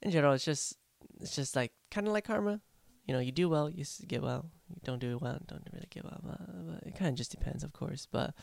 in 0.00 0.10
general, 0.10 0.32
it's 0.32 0.44
just 0.44 0.76
it's 1.20 1.36
just 1.36 1.54
like 1.54 1.72
kind 1.90 2.06
of 2.06 2.12
like 2.12 2.24
karma. 2.24 2.60
You 3.06 3.14
know, 3.14 3.20
you 3.20 3.32
do 3.32 3.48
well, 3.48 3.68
you 3.68 3.84
get 4.06 4.22
well. 4.22 4.50
You 4.68 4.76
don't 4.84 5.00
do 5.00 5.18
well, 5.20 5.38
don't 5.46 5.68
really 5.72 5.88
get 5.90 6.04
well. 6.04 6.20
But, 6.22 6.38
but 6.66 6.88
it 6.88 6.94
kind 6.96 7.10
of 7.10 7.16
just 7.16 7.32
depends, 7.32 7.64
of 7.64 7.72
course. 7.72 8.06
But 8.10 8.34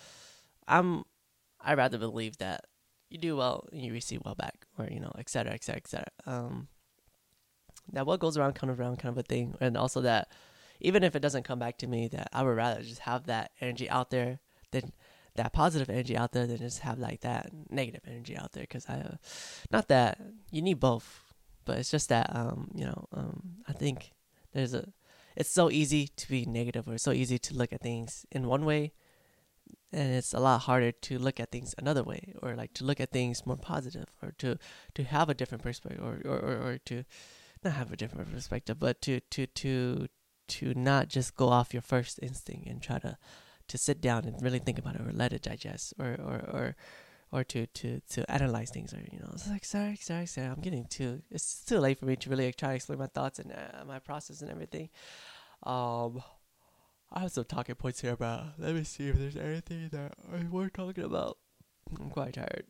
I'm 0.68 1.04
I 1.62 1.74
rather 1.74 1.98
believe 1.98 2.38
that 2.38 2.66
you 3.10 3.18
do 3.18 3.36
well 3.36 3.68
and 3.72 3.82
you 3.82 3.92
receive 3.92 4.22
well 4.24 4.36
back, 4.36 4.66
or 4.78 4.88
you 4.92 5.00
know, 5.00 5.12
et 5.18 5.30
cetera, 5.30 5.54
et 5.54 5.64
cetera, 5.64 5.82
et 5.82 5.88
cetera. 5.88 6.12
Um, 6.26 6.68
that 7.94 8.06
what 8.06 8.20
goes 8.20 8.38
around 8.38 8.54
comes 8.54 8.80
around, 8.80 8.98
kind 8.98 9.12
of 9.12 9.18
a 9.18 9.24
thing, 9.24 9.56
and 9.60 9.78
also 9.78 10.02
that 10.02 10.32
even 10.80 11.04
if 11.04 11.16
it 11.16 11.20
doesn't 11.20 11.44
come 11.44 11.60
back 11.60 11.78
to 11.80 11.88
me, 11.88 12.08
that 12.08 12.30
I 12.34 12.44
would 12.44 12.56
rather 12.56 12.82
just 12.82 13.00
have 13.00 13.26
that 13.26 13.52
energy 13.62 13.90
out 13.90 14.10
there 14.12 14.40
than 14.72 14.94
that 15.36 15.54
positive 15.54 15.90
energy 15.90 16.18
out 16.18 16.32
there 16.32 16.48
than 16.48 16.58
just 16.58 16.80
have 16.80 17.00
like 17.00 17.22
that 17.22 17.52
negative 17.70 18.02
energy 18.08 18.38
out 18.38 18.54
there. 18.54 18.64
Because 18.64 18.86
I, 18.88 18.96
uh, 18.96 19.16
not 19.72 19.88
that 19.90 20.20
you 20.52 20.62
need 20.62 20.80
both, 20.80 21.34
but 21.66 21.78
it's 21.78 21.92
just 21.92 22.10
that 22.10 22.34
um, 22.36 22.72
you 22.74 22.86
know, 22.86 23.08
um, 23.14 23.58
I 23.68 23.74
think 23.74 24.14
there's 24.54 24.74
a, 24.74 24.88
it's 25.36 25.50
so 25.50 25.70
easy 25.70 26.08
to 26.08 26.30
be 26.30 26.46
negative 26.46 26.88
or 26.88 26.98
so 26.98 27.12
easy 27.12 27.38
to 27.40 27.54
look 27.54 27.72
at 27.72 27.82
things 27.82 28.26
in 28.32 28.48
one 28.48 28.66
way, 28.66 28.94
and 29.92 30.14
it's 30.16 30.34
a 30.34 30.40
lot 30.40 30.62
harder 30.62 30.92
to 30.92 31.20
look 31.20 31.40
at 31.40 31.52
things 31.52 31.76
another 31.78 32.04
way, 32.04 32.34
or 32.42 32.56
like 32.56 32.74
to 32.76 32.84
look 32.84 33.00
at 33.00 33.12
things 33.12 33.46
more 33.46 33.58
positive, 33.58 34.08
or 34.22 34.32
to 34.40 34.58
to 34.96 35.04
have 35.04 35.30
a 35.30 35.34
different 35.34 35.64
perspective, 35.64 36.04
or 36.04 36.22
or, 36.26 36.40
or, 36.40 36.72
or 36.72 36.78
to 36.86 37.04
not 37.64 37.74
have 37.74 37.92
a 37.92 37.98
different 37.98 38.32
perspective, 38.32 38.80
but 38.80 39.02
to 39.04 39.20
to 39.32 39.46
to 39.48 40.08
to 40.48 40.74
not 40.74 41.08
just 41.08 41.36
go 41.36 41.50
off 41.50 41.74
your 41.74 41.82
first 41.82 42.20
instinct 42.22 42.68
and 42.68 42.82
try 42.82 43.00
to 43.00 43.18
to 43.68 43.78
sit 43.78 44.02
down 44.02 44.26
and 44.26 44.42
really 44.42 44.60
think 44.60 44.80
about 44.80 44.96
it 44.96 45.02
or 45.02 45.12
let 45.14 45.32
it 45.32 45.44
digest 45.44 45.94
or 46.00 46.18
or 46.20 46.40
or 46.52 46.76
or 47.32 47.44
to 47.44 47.68
to 47.68 48.02
to 48.10 48.30
analyze 48.30 48.72
things 48.72 48.94
or 48.94 49.00
you 49.12 49.20
know 49.20 49.30
it's 49.34 49.48
like 49.48 49.64
sorry 49.64 49.96
sorry 49.96 50.26
sorry 50.26 50.48
i'm 50.48 50.60
getting 50.60 50.86
too 50.86 51.22
it's 51.30 51.64
too 51.64 51.78
late 51.78 52.00
for 52.00 52.06
me 52.06 52.16
to 52.16 52.30
really 52.30 52.52
try 52.52 52.70
to 52.70 52.76
explain 52.76 52.98
my 52.98 53.06
thoughts 53.06 53.38
and 53.38 53.52
uh, 53.52 53.86
my 53.86 54.00
process 54.00 54.42
and 54.42 54.52
everything. 54.52 54.90
Um 55.64 56.22
i 57.12 57.20
have 57.22 57.32
some 57.32 57.44
talking 57.44 57.76
points 57.76 58.02
here 58.02 58.16
but 58.16 58.54
let 58.58 58.74
me 58.76 58.84
see 58.84 59.08
if 59.10 59.18
there's 59.18 59.36
anything 59.36 59.90
that 59.92 60.14
we're 60.50 60.70
talking 60.70 61.04
about. 61.04 61.38
I'm 62.00 62.10
quite 62.10 62.34
tired. 62.34 62.66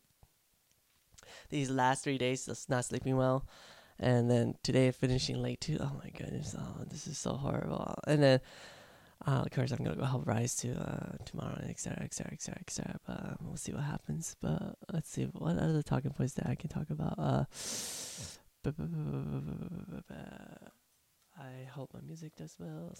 These 1.48 1.70
last 1.70 2.04
three 2.04 2.18
days 2.18 2.46
just 2.46 2.68
not 2.68 2.84
sleeping 2.84 3.16
well 3.16 3.46
and 4.00 4.30
then 4.30 4.54
today 4.62 4.90
finishing 4.90 5.40
late 5.40 5.60
too 5.60 5.78
oh 5.80 5.92
my 6.02 6.10
goodness 6.10 6.56
oh 6.58 6.84
this 6.88 7.06
is 7.06 7.16
so 7.18 7.34
horrible 7.34 7.94
and 8.06 8.22
then 8.22 8.40
uh, 9.26 9.42
of 9.44 9.50
course, 9.50 9.70
I'm 9.70 9.84
gonna 9.84 9.96
go 9.96 10.04
help 10.04 10.26
Rise 10.26 10.54
to 10.56 10.72
uh, 10.72 11.16
tomorrow, 11.26 11.60
etc., 11.68 12.02
etc., 12.04 12.32
etc., 12.32 12.58
etc. 12.60 12.98
But 13.06 13.20
um, 13.20 13.36
we'll 13.42 13.56
see 13.56 13.72
what 13.72 13.84
happens. 13.84 14.34
But 14.40 14.76
let's 14.92 15.10
see 15.10 15.24
what 15.24 15.58
other 15.58 15.82
talking 15.82 16.10
points 16.12 16.32
that 16.34 16.46
I 16.46 16.54
can 16.54 16.70
talk 16.70 16.88
about. 16.88 17.18
Uh, 17.18 17.44
I 21.38 21.68
hope 21.70 21.92
my 21.92 22.00
music 22.00 22.34
does 22.36 22.56
well. 22.58 22.94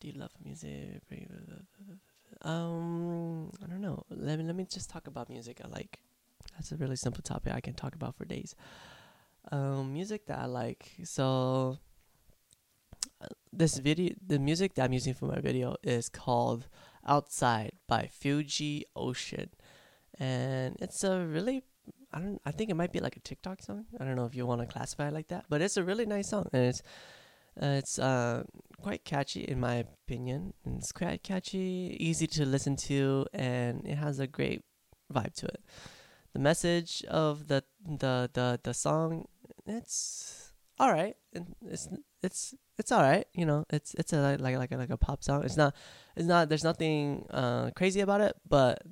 Do 0.00 0.08
you 0.08 0.12
love 0.14 0.32
music? 0.42 1.02
Um, 2.42 3.50
I 3.62 3.66
don't 3.66 3.80
know. 3.80 4.04
Let 4.10 4.38
me 4.38 4.44
let 4.44 4.56
me 4.56 4.64
just 4.64 4.88
talk 4.88 5.06
about 5.06 5.28
music 5.28 5.60
I 5.62 5.68
like. 5.68 5.98
That's 6.58 6.72
a 6.72 6.76
really 6.76 6.96
simple 6.96 7.22
topic 7.22 7.52
I 7.54 7.60
can 7.60 7.74
talk 7.74 7.94
about 7.94 8.16
for 8.16 8.24
days. 8.24 8.56
Um, 9.52 9.92
music 9.92 10.26
that 10.26 10.40
I 10.40 10.46
like. 10.46 10.90
So 11.04 11.78
this 13.52 13.78
video, 13.78 14.14
the 14.26 14.40
music 14.40 14.74
that 14.74 14.84
I'm 14.84 14.92
using 14.92 15.14
for 15.14 15.26
my 15.26 15.40
video 15.40 15.76
is 15.84 16.08
called 16.08 16.66
"Outside" 17.06 17.72
by 17.86 18.08
Fuji 18.12 18.84
Ocean, 18.96 19.50
and 20.18 20.76
it's 20.80 21.04
a 21.04 21.24
really 21.24 21.62
I 22.12 22.18
don't 22.18 22.40
I 22.44 22.50
think 22.50 22.70
it 22.70 22.74
might 22.74 22.92
be 22.92 23.00
like 23.00 23.16
a 23.16 23.20
TikTok 23.20 23.62
song. 23.62 23.86
I 23.98 24.04
don't 24.04 24.16
know 24.16 24.24
if 24.24 24.34
you 24.34 24.44
want 24.44 24.60
to 24.60 24.66
classify 24.66 25.08
it 25.08 25.14
like 25.14 25.28
that, 25.28 25.46
but 25.48 25.62
it's 25.62 25.76
a 25.76 25.84
really 25.84 26.06
nice 26.06 26.28
song 26.30 26.48
and 26.52 26.64
it's 26.64 26.82
uh, 27.62 27.76
it's 27.78 27.98
uh, 27.98 28.42
quite 28.82 29.04
catchy 29.04 29.42
in 29.42 29.60
my 29.60 29.76
opinion. 29.76 30.54
And 30.64 30.78
it's 30.78 30.92
quite 30.92 31.22
catchy, 31.22 31.96
easy 32.00 32.26
to 32.28 32.44
listen 32.44 32.76
to, 32.88 33.26
and 33.32 33.86
it 33.86 33.96
has 33.96 34.18
a 34.18 34.26
great 34.26 34.62
vibe 35.12 35.34
to 35.34 35.46
it. 35.46 35.62
The 36.32 36.38
message 36.38 37.04
of 37.08 37.48
the 37.48 37.64
the 37.84 38.30
the 38.32 38.60
the 38.62 38.74
song, 38.74 39.26
it's 39.66 40.52
all 40.78 40.92
right, 40.92 41.16
it's 41.66 41.88
it's 42.22 42.54
it's 42.78 42.92
all 42.92 43.02
right. 43.02 43.26
You 43.34 43.46
know, 43.46 43.64
it's 43.70 43.94
it's 43.94 44.12
a 44.12 44.36
like 44.38 44.54
like 44.54 44.72
a, 44.72 44.76
like 44.76 44.90
a 44.90 44.96
pop 44.96 45.24
song. 45.24 45.44
It's 45.44 45.56
not 45.56 45.74
it's 46.16 46.26
not 46.26 46.48
there's 46.48 46.64
nothing 46.64 47.26
uh, 47.30 47.70
crazy 47.74 48.00
about 48.00 48.20
it, 48.20 48.36
but 48.48 48.82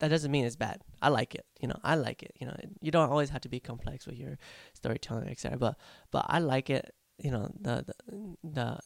that 0.00 0.08
doesn't 0.08 0.30
mean 0.30 0.44
it's 0.44 0.56
bad. 0.56 0.80
I 1.02 1.08
like 1.08 1.34
it. 1.34 1.44
You 1.60 1.68
know, 1.68 1.78
I 1.82 1.96
like 1.96 2.22
it. 2.22 2.32
You 2.40 2.46
know, 2.46 2.56
you 2.80 2.90
don't 2.90 3.10
always 3.10 3.30
have 3.30 3.42
to 3.42 3.48
be 3.48 3.60
complex 3.60 4.06
with 4.06 4.16
your 4.16 4.38
storytelling, 4.72 5.28
etc. 5.28 5.58
But 5.58 5.76
but 6.10 6.26
I 6.28 6.38
like 6.38 6.70
it. 6.70 6.94
You 7.18 7.30
know, 7.30 7.50
the 7.60 7.84
the 7.86 7.94
the 8.42 8.78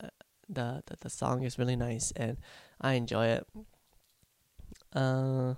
the 0.49 0.83
the, 0.87 0.97
the 1.01 1.11
song 1.11 1.43
is 1.43 1.59
really 1.59 1.77
nice 1.77 2.13
and 2.17 2.39
I 2.81 2.95
enjoy 2.95 3.27
it. 3.27 3.47
Uh, 4.93 5.55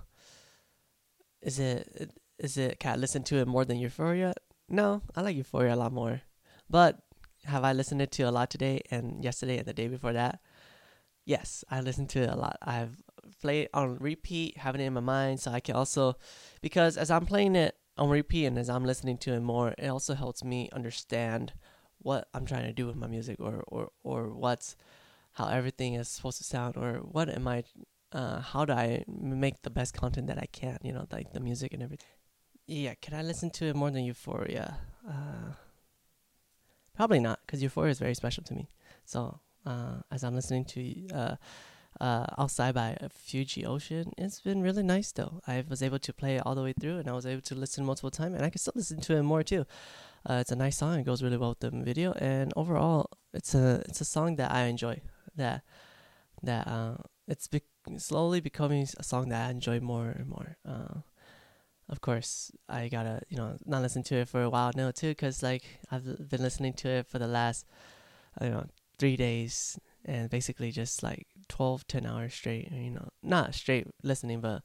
is 1.41 1.59
it 1.59 2.11
is 2.41 2.57
it? 2.57 2.79
Can 2.79 2.93
I 2.93 2.95
listen 2.95 3.23
to 3.23 3.37
it 3.37 3.47
more 3.47 3.65
than 3.65 3.77
Euphoria? 3.77 4.33
No, 4.67 5.01
I 5.15 5.21
like 5.21 5.35
Euphoria 5.35 5.75
a 5.75 5.77
lot 5.77 5.93
more, 5.93 6.21
but 6.69 6.99
have 7.45 7.63
I 7.63 7.73
listened 7.73 7.99
to 8.11 8.23
it 8.23 8.25
a 8.25 8.31
lot 8.31 8.49
today 8.49 8.81
and 8.91 9.23
yesterday 9.23 9.57
and 9.57 9.67
the 9.67 9.73
day 9.73 9.87
before 9.87 10.13
that? 10.13 10.39
Yes, 11.25 11.63
I 11.69 11.81
listened 11.81 12.09
to 12.09 12.23
it 12.23 12.29
a 12.29 12.35
lot. 12.35 12.57
I've 12.61 13.01
played 13.41 13.69
on 13.73 13.97
repeat, 13.97 14.57
having 14.57 14.81
it 14.81 14.85
in 14.85 14.93
my 14.93 15.01
mind, 15.01 15.39
so 15.39 15.51
I 15.51 15.59
can 15.59 15.75
also, 15.75 16.15
because 16.61 16.97
as 16.97 17.11
I'm 17.11 17.25
playing 17.25 17.55
it 17.55 17.75
on 17.97 18.09
repeat 18.09 18.45
and 18.45 18.57
as 18.57 18.69
I'm 18.69 18.85
listening 18.85 19.17
to 19.19 19.33
it 19.33 19.41
more, 19.41 19.73
it 19.77 19.87
also 19.87 20.15
helps 20.15 20.43
me 20.43 20.69
understand 20.73 21.53
what 21.99 22.27
I'm 22.33 22.45
trying 22.45 22.65
to 22.65 22.73
do 22.73 22.87
with 22.87 22.95
my 22.95 23.07
music 23.07 23.37
or 23.39 23.63
or 23.67 23.91
or 24.03 24.29
what's 24.29 24.75
how 25.33 25.47
everything 25.47 25.93
is 25.93 26.09
supposed 26.09 26.39
to 26.39 26.43
sound 26.43 26.75
or 26.75 26.95
what 26.99 27.29
am 27.29 27.47
I 27.47 27.63
uh, 28.11 28.41
how 28.41 28.65
do 28.65 28.73
I 28.73 29.03
make 29.07 29.61
the 29.61 29.69
best 29.69 29.93
content 29.93 30.27
that 30.27 30.37
I 30.37 30.47
can, 30.51 30.79
you 30.81 30.91
know, 30.91 31.07
like 31.11 31.31
the 31.33 31.39
music 31.39 31.73
and 31.73 31.83
everything. 31.83 32.09
Yeah, 32.67 32.93
can 33.01 33.13
I 33.13 33.21
listen 33.21 33.49
to 33.51 33.65
it 33.65 33.75
more 33.75 33.91
than 33.91 34.03
Euphoria? 34.05 34.77
Uh, 35.07 35.53
probably 36.95 37.19
not, 37.19 37.39
because 37.45 37.61
Euphoria 37.61 37.91
is 37.91 37.99
very 37.99 38.15
special 38.15 38.43
to 38.45 38.53
me. 38.53 38.69
So 39.05 39.39
uh, 39.65 40.01
as 40.11 40.23
I'm 40.23 40.35
listening 40.35 40.65
to 40.65 41.07
uh, 41.13 41.35
uh, 41.99 42.25
Outside 42.37 42.73
by 42.75 42.97
Fuji 43.09 43.65
Ocean, 43.65 44.13
it's 44.17 44.39
been 44.39 44.61
really 44.61 44.83
nice 44.83 45.11
though. 45.11 45.41
I 45.45 45.63
was 45.67 45.83
able 45.83 45.99
to 45.99 46.13
play 46.13 46.37
it 46.37 46.43
all 46.45 46.55
the 46.55 46.63
way 46.63 46.73
through, 46.73 46.99
and 46.99 47.09
I 47.09 47.13
was 47.13 47.25
able 47.25 47.41
to 47.41 47.55
listen 47.55 47.85
multiple 47.85 48.11
times, 48.11 48.35
and 48.35 48.45
I 48.45 48.49
can 48.49 48.59
still 48.59 48.73
listen 48.75 49.01
to 49.01 49.17
it 49.17 49.23
more 49.23 49.43
too. 49.43 49.65
Uh, 50.29 50.35
it's 50.35 50.51
a 50.51 50.55
nice 50.55 50.77
song. 50.77 50.99
It 50.99 51.03
goes 51.05 51.21
really 51.23 51.37
well 51.37 51.49
with 51.49 51.59
the 51.59 51.71
video, 51.71 52.13
and 52.13 52.53
overall, 52.55 53.09
it's 53.33 53.53
a 53.55 53.83
it's 53.89 54.01
a 54.01 54.05
song 54.05 54.35
that 54.37 54.51
I 54.51 54.63
enjoy. 54.65 55.01
That 55.35 55.63
that 56.43 56.67
uh, 56.67 56.97
it's 57.27 57.47
be- 57.47 57.63
slowly 57.97 58.39
becoming 58.39 58.87
a 58.97 59.03
song 59.03 59.29
that 59.29 59.47
I 59.47 59.51
enjoy 59.51 59.79
more 59.79 60.09
and 60.09 60.27
more. 60.27 60.57
Of 61.91 61.99
course, 61.99 62.51
I 62.69 62.87
gotta 62.87 63.21
you 63.29 63.37
know 63.37 63.57
not 63.65 63.81
listen 63.81 64.01
to 64.03 64.15
it 64.15 64.29
for 64.29 64.41
a 64.41 64.49
while 64.49 64.71
now 64.75 64.91
too, 64.91 65.13
cause 65.13 65.43
like 65.43 65.63
I've 65.91 66.29
been 66.29 66.41
listening 66.41 66.73
to 66.73 66.87
it 66.89 67.07
for 67.07 67.19
the 67.19 67.27
last 67.27 67.65
you 68.39 68.49
know 68.49 68.65
three 68.97 69.17
days 69.17 69.79
and 70.05 70.29
basically 70.29 70.71
just 70.71 71.03
like 71.03 71.27
12 71.47 71.87
10 71.87 72.05
hours 72.05 72.33
straight 72.33 72.71
you 72.71 72.91
know 72.91 73.09
not 73.21 73.53
straight 73.53 73.87
listening 74.03 74.39
but 74.39 74.61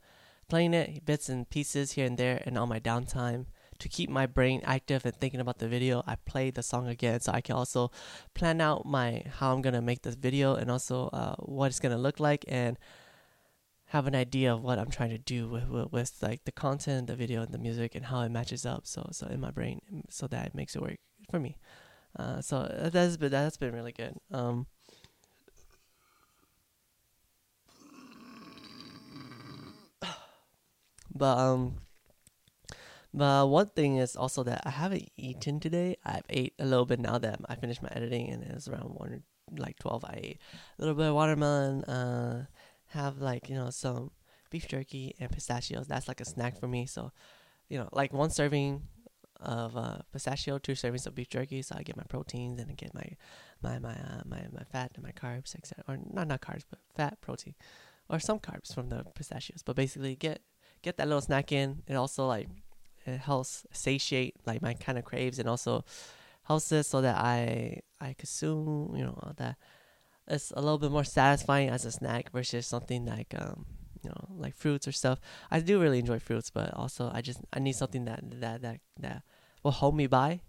playing 0.48 0.74
it 0.74 1.04
bits 1.04 1.28
and 1.28 1.48
pieces 1.50 1.92
here 1.92 2.06
and 2.06 2.18
there 2.18 2.42
and 2.46 2.56
on 2.56 2.68
my 2.68 2.78
downtime 2.78 3.46
to 3.78 3.88
keep 3.88 4.08
my 4.08 4.24
brain 4.24 4.60
active 4.64 5.04
and 5.04 5.14
thinking 5.16 5.40
about 5.40 5.58
the 5.58 5.68
video 5.68 6.02
i 6.06 6.14
play 6.14 6.50
the 6.50 6.62
song 6.62 6.86
again. 6.86 7.20
So 7.20 7.32
i 7.32 7.40
can 7.40 7.56
also 7.56 7.90
plan 8.34 8.60
out 8.60 8.86
my 8.86 9.22
how 9.38 9.52
i'm 9.52 9.62
gonna 9.62 9.82
make 9.82 10.02
this 10.02 10.14
video 10.14 10.54
and 10.54 10.70
also 10.70 11.08
uh, 11.08 11.34
what 11.36 11.66
it's 11.66 11.80
gonna 11.80 11.98
look 11.98 12.20
like 12.20 12.44
and 12.46 12.78
have 13.90 14.06
an 14.06 14.14
idea 14.14 14.52
of 14.52 14.62
what 14.62 14.78
i'm 14.78 14.90
trying 14.90 15.10
to 15.10 15.18
do 15.18 15.48
with, 15.48 15.68
with, 15.68 15.92
with 15.92 16.12
like 16.22 16.44
the 16.44 16.52
content 16.52 17.06
the 17.06 17.16
video 17.16 17.42
and 17.42 17.52
the 17.52 17.58
music 17.58 17.94
and 17.94 18.06
how 18.06 18.20
it 18.20 18.28
matches 18.28 18.66
up 18.66 18.86
so 18.86 19.08
so 19.12 19.26
in 19.28 19.40
my 19.40 19.50
brain 19.50 19.80
so 20.08 20.26
that 20.26 20.46
it 20.46 20.54
makes 20.54 20.74
it 20.74 20.82
work 20.82 20.98
for 21.30 21.38
me 21.38 21.56
uh, 22.18 22.40
so 22.40 22.66
that's 22.92 23.16
been 23.16 23.30
that's 23.30 23.56
been 23.56 23.74
really 23.74 23.92
good 23.92 24.16
um 24.32 24.66
But 31.14 31.38
um, 31.38 31.76
but 33.14 33.48
one 33.48 33.70
thing 33.70 33.96
is 33.96 34.16
also 34.16 34.42
that 34.42 34.62
I 34.66 34.70
haven't 34.70 35.08
eaten 35.16 35.58
today. 35.58 35.96
I've 36.04 36.24
ate 36.28 36.52
a 36.58 36.66
little 36.66 36.84
bit 36.84 37.00
now 37.00 37.16
that 37.16 37.40
I 37.48 37.54
finished 37.54 37.82
my 37.82 37.88
editing, 37.92 38.28
and 38.28 38.42
it 38.42 38.52
was 38.52 38.68
around 38.68 38.90
one 38.94 39.22
like 39.56 39.78
twelve. 39.78 40.04
I 40.04 40.20
ate 40.22 40.38
a 40.78 40.82
little 40.82 40.94
bit 40.94 41.06
of 41.06 41.14
watermelon. 41.14 41.84
Uh, 41.84 42.46
have 42.88 43.18
like 43.18 43.48
you 43.48 43.54
know 43.54 43.70
some 43.70 44.10
beef 44.50 44.68
jerky 44.68 45.14
and 45.20 45.30
pistachios. 45.30 45.86
That's 45.86 46.08
like 46.08 46.20
a 46.20 46.24
snack 46.24 46.58
for 46.58 46.68
me. 46.68 46.86
So, 46.86 47.12
you 47.68 47.78
know, 47.78 47.88
like 47.92 48.12
one 48.12 48.30
serving 48.30 48.82
of 49.40 49.76
uh, 49.76 49.98
pistachio, 50.12 50.58
two 50.58 50.72
servings 50.72 51.06
of 51.06 51.14
beef 51.14 51.28
jerky. 51.28 51.62
So 51.62 51.76
I 51.78 51.82
get 51.82 51.96
my 51.96 52.04
proteins 52.08 52.60
and 52.60 52.70
I 52.70 52.74
get 52.74 52.94
my 52.94 53.08
my 53.62 53.78
my 53.78 53.92
uh, 53.92 54.22
my 54.24 54.46
my 54.52 54.64
fat 54.72 54.92
and 54.94 55.04
my 55.04 55.12
carbs, 55.12 55.54
etc. 55.54 55.84
Or 55.88 55.98
not 56.12 56.28
not 56.28 56.40
carbs, 56.40 56.64
but 56.68 56.78
fat, 56.94 57.20
protein, 57.20 57.54
or 58.08 58.18
some 58.18 58.38
carbs 58.38 58.74
from 58.74 58.88
the 58.88 59.04
pistachios. 59.14 59.62
But 59.62 59.76
basically, 59.76 60.16
get 60.16 60.42
get 60.82 60.96
that 60.96 61.08
little 61.08 61.20
snack 61.20 61.52
in. 61.52 61.82
It 61.86 61.94
also 61.94 62.26
like 62.26 62.48
it 63.04 63.18
helps 63.18 63.66
satiate 63.72 64.34
like 64.46 64.62
my 64.62 64.74
kind 64.74 64.98
of 64.98 65.04
craves 65.04 65.38
and 65.38 65.48
also 65.48 65.84
helps 66.44 66.70
it 66.72 66.84
so 66.84 67.00
that 67.00 67.16
I 67.16 67.80
I 68.00 68.14
consume 68.14 68.94
you 68.96 69.04
know 69.04 69.18
all 69.22 69.32
that 69.36 69.56
it's 70.28 70.50
a 70.52 70.60
little 70.60 70.78
bit 70.78 70.90
more 70.90 71.04
satisfying 71.04 71.68
as 71.68 71.84
a 71.84 71.92
snack 71.92 72.30
versus 72.32 72.66
something 72.66 73.06
like 73.06 73.34
um 73.38 73.66
you 74.02 74.10
know 74.10 74.36
like 74.38 74.56
fruits 74.56 74.86
or 74.86 74.92
stuff. 74.92 75.20
I 75.50 75.60
do 75.60 75.80
really 75.80 75.98
enjoy 75.98 76.18
fruits, 76.18 76.50
but 76.50 76.72
also 76.74 77.10
I 77.12 77.20
just 77.22 77.40
I 77.52 77.58
need 77.58 77.76
something 77.76 78.04
that 78.04 78.20
that 78.40 78.62
that 78.62 78.80
that 79.00 79.22
will 79.62 79.72
hold 79.72 79.96
me 79.96 80.06
by, 80.06 80.40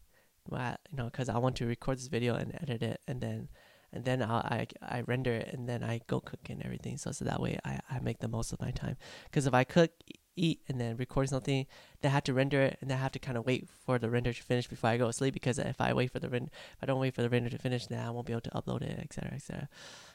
you 0.51 0.97
know, 0.97 1.05
because 1.05 1.29
I 1.29 1.37
want 1.37 1.55
to 1.57 1.65
record 1.65 1.97
this 1.97 2.07
video 2.07 2.35
and 2.35 2.53
edit 2.61 2.83
it 2.83 3.01
and 3.07 3.21
then 3.21 3.49
and 3.93 4.05
then 4.05 4.21
I, 4.21 4.67
I 4.81 4.97
I 4.97 5.01
render 5.01 5.33
it 5.33 5.53
and 5.53 5.67
then 5.67 5.83
I 5.83 6.01
go 6.07 6.19
cook 6.19 6.49
and 6.49 6.63
everything. 6.63 6.97
So 6.97 7.11
so 7.11 7.25
that 7.25 7.41
way 7.41 7.57
I 7.65 7.79
I 7.89 7.99
make 7.99 8.19
the 8.19 8.27
most 8.27 8.53
of 8.53 8.59
my 8.59 8.71
time. 8.71 8.97
Because 9.25 9.47
if 9.47 9.53
I 9.53 9.63
cook, 9.63 9.91
eat, 10.37 10.61
and 10.67 10.79
then 10.79 10.95
record 10.97 11.29
something, 11.29 11.65
then 12.01 12.11
I 12.11 12.13
have 12.13 12.23
to 12.25 12.33
render 12.33 12.61
it 12.61 12.77
and 12.79 12.89
then 12.89 12.97
I 12.97 13.01
have 13.01 13.11
to 13.13 13.19
kind 13.19 13.37
of 13.37 13.45
wait 13.45 13.67
for 13.85 13.99
the 13.99 14.09
render 14.09 14.31
to 14.31 14.43
finish 14.43 14.67
before 14.67 14.89
I 14.89 14.97
go 14.97 15.07
to 15.07 15.13
sleep. 15.13 15.33
Because 15.33 15.59
if 15.59 15.81
I 15.81 15.93
wait 15.93 16.11
for 16.11 16.19
the 16.19 16.29
render, 16.29 16.49
if 16.51 16.83
I 16.83 16.85
don't 16.85 16.99
wait 16.99 17.13
for 17.13 17.21
the 17.21 17.29
render 17.29 17.49
to 17.49 17.57
finish, 17.57 17.87
then 17.87 17.99
I 18.05 18.09
won't 18.09 18.27
be 18.27 18.33
able 18.33 18.41
to 18.41 18.51
upload 18.51 18.81
it, 18.81 18.99
etc. 18.99 19.31
etc. 19.33 19.69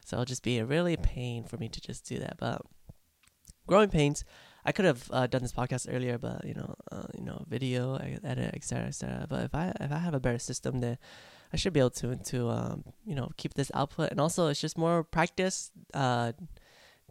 So 0.05 0.17
it'll 0.17 0.25
just 0.25 0.43
be 0.43 0.59
a 0.59 0.65
really 0.65 0.97
pain 0.97 1.45
for 1.45 1.57
me 1.57 1.69
to 1.69 1.81
just 1.81 2.09
do 2.09 2.19
that. 2.19 2.37
But 2.39 2.63
growing 3.67 3.91
pains. 3.91 4.25
I 4.65 4.71
could 4.71 4.85
have 4.85 5.11
uh, 5.11 5.27
done 5.27 5.43
this 5.43 5.53
podcast 5.53 5.93
earlier, 5.93 6.19
but 6.19 6.45
you 6.45 6.55
know, 6.55 6.75
uh, 6.91 7.09
you 7.19 7.25
know, 7.25 7.45
video, 7.49 7.97
edit, 7.97 8.55
etc., 8.55 8.87
etc. 8.87 9.27
But 9.29 9.45
if 9.45 9.55
I 9.55 9.73
if 9.81 9.91
I 9.91 9.99
have 9.99 10.15
a 10.15 10.21
better 10.21 10.39
system, 10.39 10.81
then 10.81 10.99
I 11.53 11.57
should 11.57 11.73
be 11.73 11.81
able 11.81 11.91
to 11.91 12.17
to 12.17 12.51
um, 12.51 12.85
you 13.05 13.15
know 13.15 13.31
keep 13.37 13.55
this 13.55 13.71
output, 13.75 14.11
and 14.11 14.21
also 14.21 14.47
it's 14.49 14.61
just 14.61 14.79
more 14.79 15.03
practice, 15.03 15.73
uh, 15.95 16.33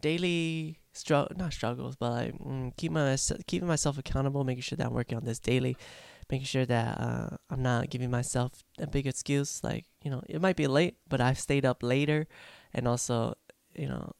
daily 0.00 0.78
struggle, 0.92 1.36
not 1.36 1.52
struggles, 1.52 1.96
but 1.96 2.10
like 2.10 2.38
mm, 2.38 2.76
keep 2.76 2.92
my 2.92 3.16
keeping 3.46 3.68
myself 3.68 3.98
accountable, 3.98 4.44
making 4.44 4.62
sure 4.62 4.76
that 4.76 4.86
I'm 4.86 4.94
working 4.94 5.18
on 5.18 5.24
this 5.24 5.38
daily, 5.38 5.76
making 6.30 6.46
sure 6.46 6.66
that 6.66 7.00
uh, 7.00 7.36
I'm 7.50 7.62
not 7.62 7.90
giving 7.90 8.10
myself 8.10 8.62
a 8.78 8.86
big 8.86 9.06
excuse. 9.06 9.62
Like 9.64 9.86
you 10.02 10.10
know, 10.10 10.22
it 10.28 10.40
might 10.40 10.56
be 10.56 10.66
late, 10.66 10.96
but 11.08 11.20
I've 11.20 11.38
stayed 11.38 11.64
up 11.64 11.82
later, 11.82 12.26
and 12.72 12.86
also 12.86 13.34
you 13.74 13.88
know 13.88 14.12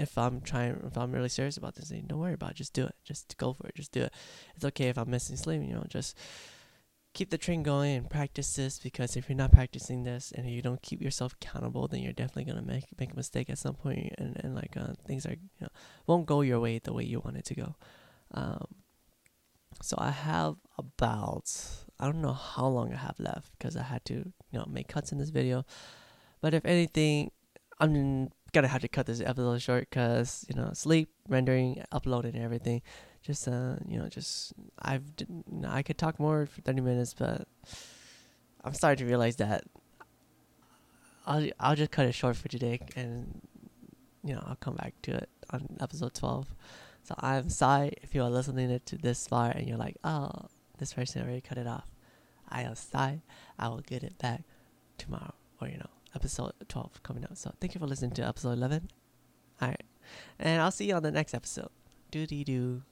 if 0.00 0.16
I'm 0.16 0.40
trying, 0.40 0.80
if 0.86 0.96
I'm 0.96 1.12
really 1.12 1.28
serious 1.28 1.58
about 1.58 1.74
this 1.74 1.90
thing, 1.90 2.04
don't 2.06 2.18
worry 2.18 2.32
about 2.32 2.52
it. 2.52 2.56
Just 2.56 2.72
do 2.72 2.86
it. 2.86 2.94
Just 3.04 3.36
go 3.36 3.52
for 3.52 3.66
it. 3.66 3.74
Just 3.74 3.92
do 3.92 4.02
it. 4.02 4.14
It's 4.56 4.64
okay 4.64 4.88
if 4.88 4.96
I'm 4.96 5.10
missing 5.10 5.36
sleep. 5.36 5.60
You 5.62 5.74
know, 5.74 5.84
just 5.88 6.16
keep 7.12 7.30
the 7.30 7.38
train 7.38 7.62
going 7.62 7.96
and 7.96 8.10
practice 8.10 8.54
this 8.54 8.78
because 8.78 9.16
if 9.16 9.28
you're 9.28 9.36
not 9.36 9.52
practicing 9.52 10.04
this 10.04 10.32
and 10.32 10.48
you 10.48 10.62
don't 10.62 10.82
keep 10.82 11.02
yourself 11.02 11.34
accountable, 11.34 11.88
then 11.88 12.00
you're 12.00 12.12
definitely 12.12 12.44
gonna 12.44 12.62
make 12.62 12.84
make 12.98 13.12
a 13.12 13.16
mistake 13.16 13.50
at 13.50 13.58
some 13.58 13.74
point 13.74 14.14
and 14.18 14.36
and 14.44 14.54
like 14.54 14.76
uh, 14.76 14.94
things 15.06 15.26
are 15.26 15.32
you 15.32 15.60
know 15.60 15.68
won't 16.06 16.26
go 16.26 16.40
your 16.40 16.60
way 16.60 16.78
the 16.78 16.92
way 16.92 17.04
you 17.04 17.20
want 17.20 17.36
it 17.36 17.44
to 17.46 17.54
go. 17.54 17.74
Um, 18.32 18.66
so 19.82 19.96
I 19.98 20.10
have 20.10 20.56
about 20.78 21.52
I 21.98 22.06
don't 22.06 22.22
know 22.22 22.32
how 22.32 22.66
long 22.66 22.92
I 22.92 22.96
have 22.96 23.18
left 23.18 23.52
because 23.58 23.76
I 23.76 23.82
had 23.82 24.04
to 24.06 24.14
you 24.14 24.58
know 24.58 24.66
make 24.68 24.88
cuts 24.88 25.10
in 25.12 25.18
this 25.18 25.30
video, 25.30 25.64
but 26.40 26.54
if 26.54 26.64
anything, 26.64 27.32
I'm 27.80 28.30
gonna 28.52 28.68
have 28.68 28.82
to 28.82 28.88
cut 28.88 29.06
this 29.06 29.20
episode 29.20 29.62
short 29.62 29.90
because 29.90 30.44
you 30.48 30.54
know 30.54 30.70
sleep, 30.74 31.10
rendering, 31.28 31.82
uploading, 31.90 32.36
everything 32.36 32.82
just 33.22 33.46
uh 33.48 33.76
you 33.86 33.98
know 33.98 34.08
just 34.08 34.52
I've 34.80 35.04
I 35.66 35.82
could 35.82 35.98
talk 35.98 36.18
more 36.18 36.46
for 36.46 36.60
30 36.62 36.80
minutes 36.80 37.14
but 37.14 37.46
I'm 38.64 38.74
starting 38.74 39.04
to 39.04 39.08
realize 39.08 39.36
that 39.36 39.64
I'll 41.26 41.48
I'll 41.58 41.76
just 41.76 41.90
cut 41.90 42.06
it 42.06 42.12
short 42.12 42.36
for 42.36 42.48
today 42.48 42.80
and 42.96 43.40
you 44.24 44.34
know 44.34 44.42
I'll 44.46 44.56
come 44.56 44.76
back 44.76 44.94
to 45.02 45.12
it 45.12 45.28
on 45.50 45.76
episode 45.80 46.14
12 46.14 46.54
so 47.02 47.14
I'm 47.18 47.48
sorry 47.50 47.94
if 48.02 48.14
you 48.14 48.22
are 48.22 48.30
listening 48.30 48.80
to 48.84 48.96
this 48.96 49.26
far 49.26 49.50
and 49.50 49.66
you're 49.66 49.78
like 49.78 49.96
oh 50.04 50.30
this 50.78 50.94
person 50.94 51.22
already 51.22 51.42
cut 51.42 51.58
it 51.58 51.66
off. 51.66 51.90
I 52.48 52.62
am 52.62 52.74
sorry. 52.74 53.22
I 53.58 53.68
will 53.68 53.82
get 53.82 54.02
it 54.02 54.18
back 54.18 54.42
tomorrow 54.98 55.34
or 55.60 55.68
you 55.68 55.76
know 55.76 55.90
episode 56.14 56.52
12 56.68 57.02
coming 57.02 57.24
out 57.24 57.38
so 57.38 57.52
thank 57.60 57.74
you 57.74 57.78
for 57.78 57.86
listening 57.86 58.10
to 58.12 58.26
episode 58.26 58.52
11 58.52 58.88
all 59.60 59.68
right. 59.68 59.82
And 60.38 60.60
I'll 60.60 60.70
see 60.70 60.86
you 60.86 60.94
on 60.94 61.02
the 61.02 61.12
next 61.12 61.34
episode. 61.34 61.68
Doo 62.10 62.26
doo 62.26 62.82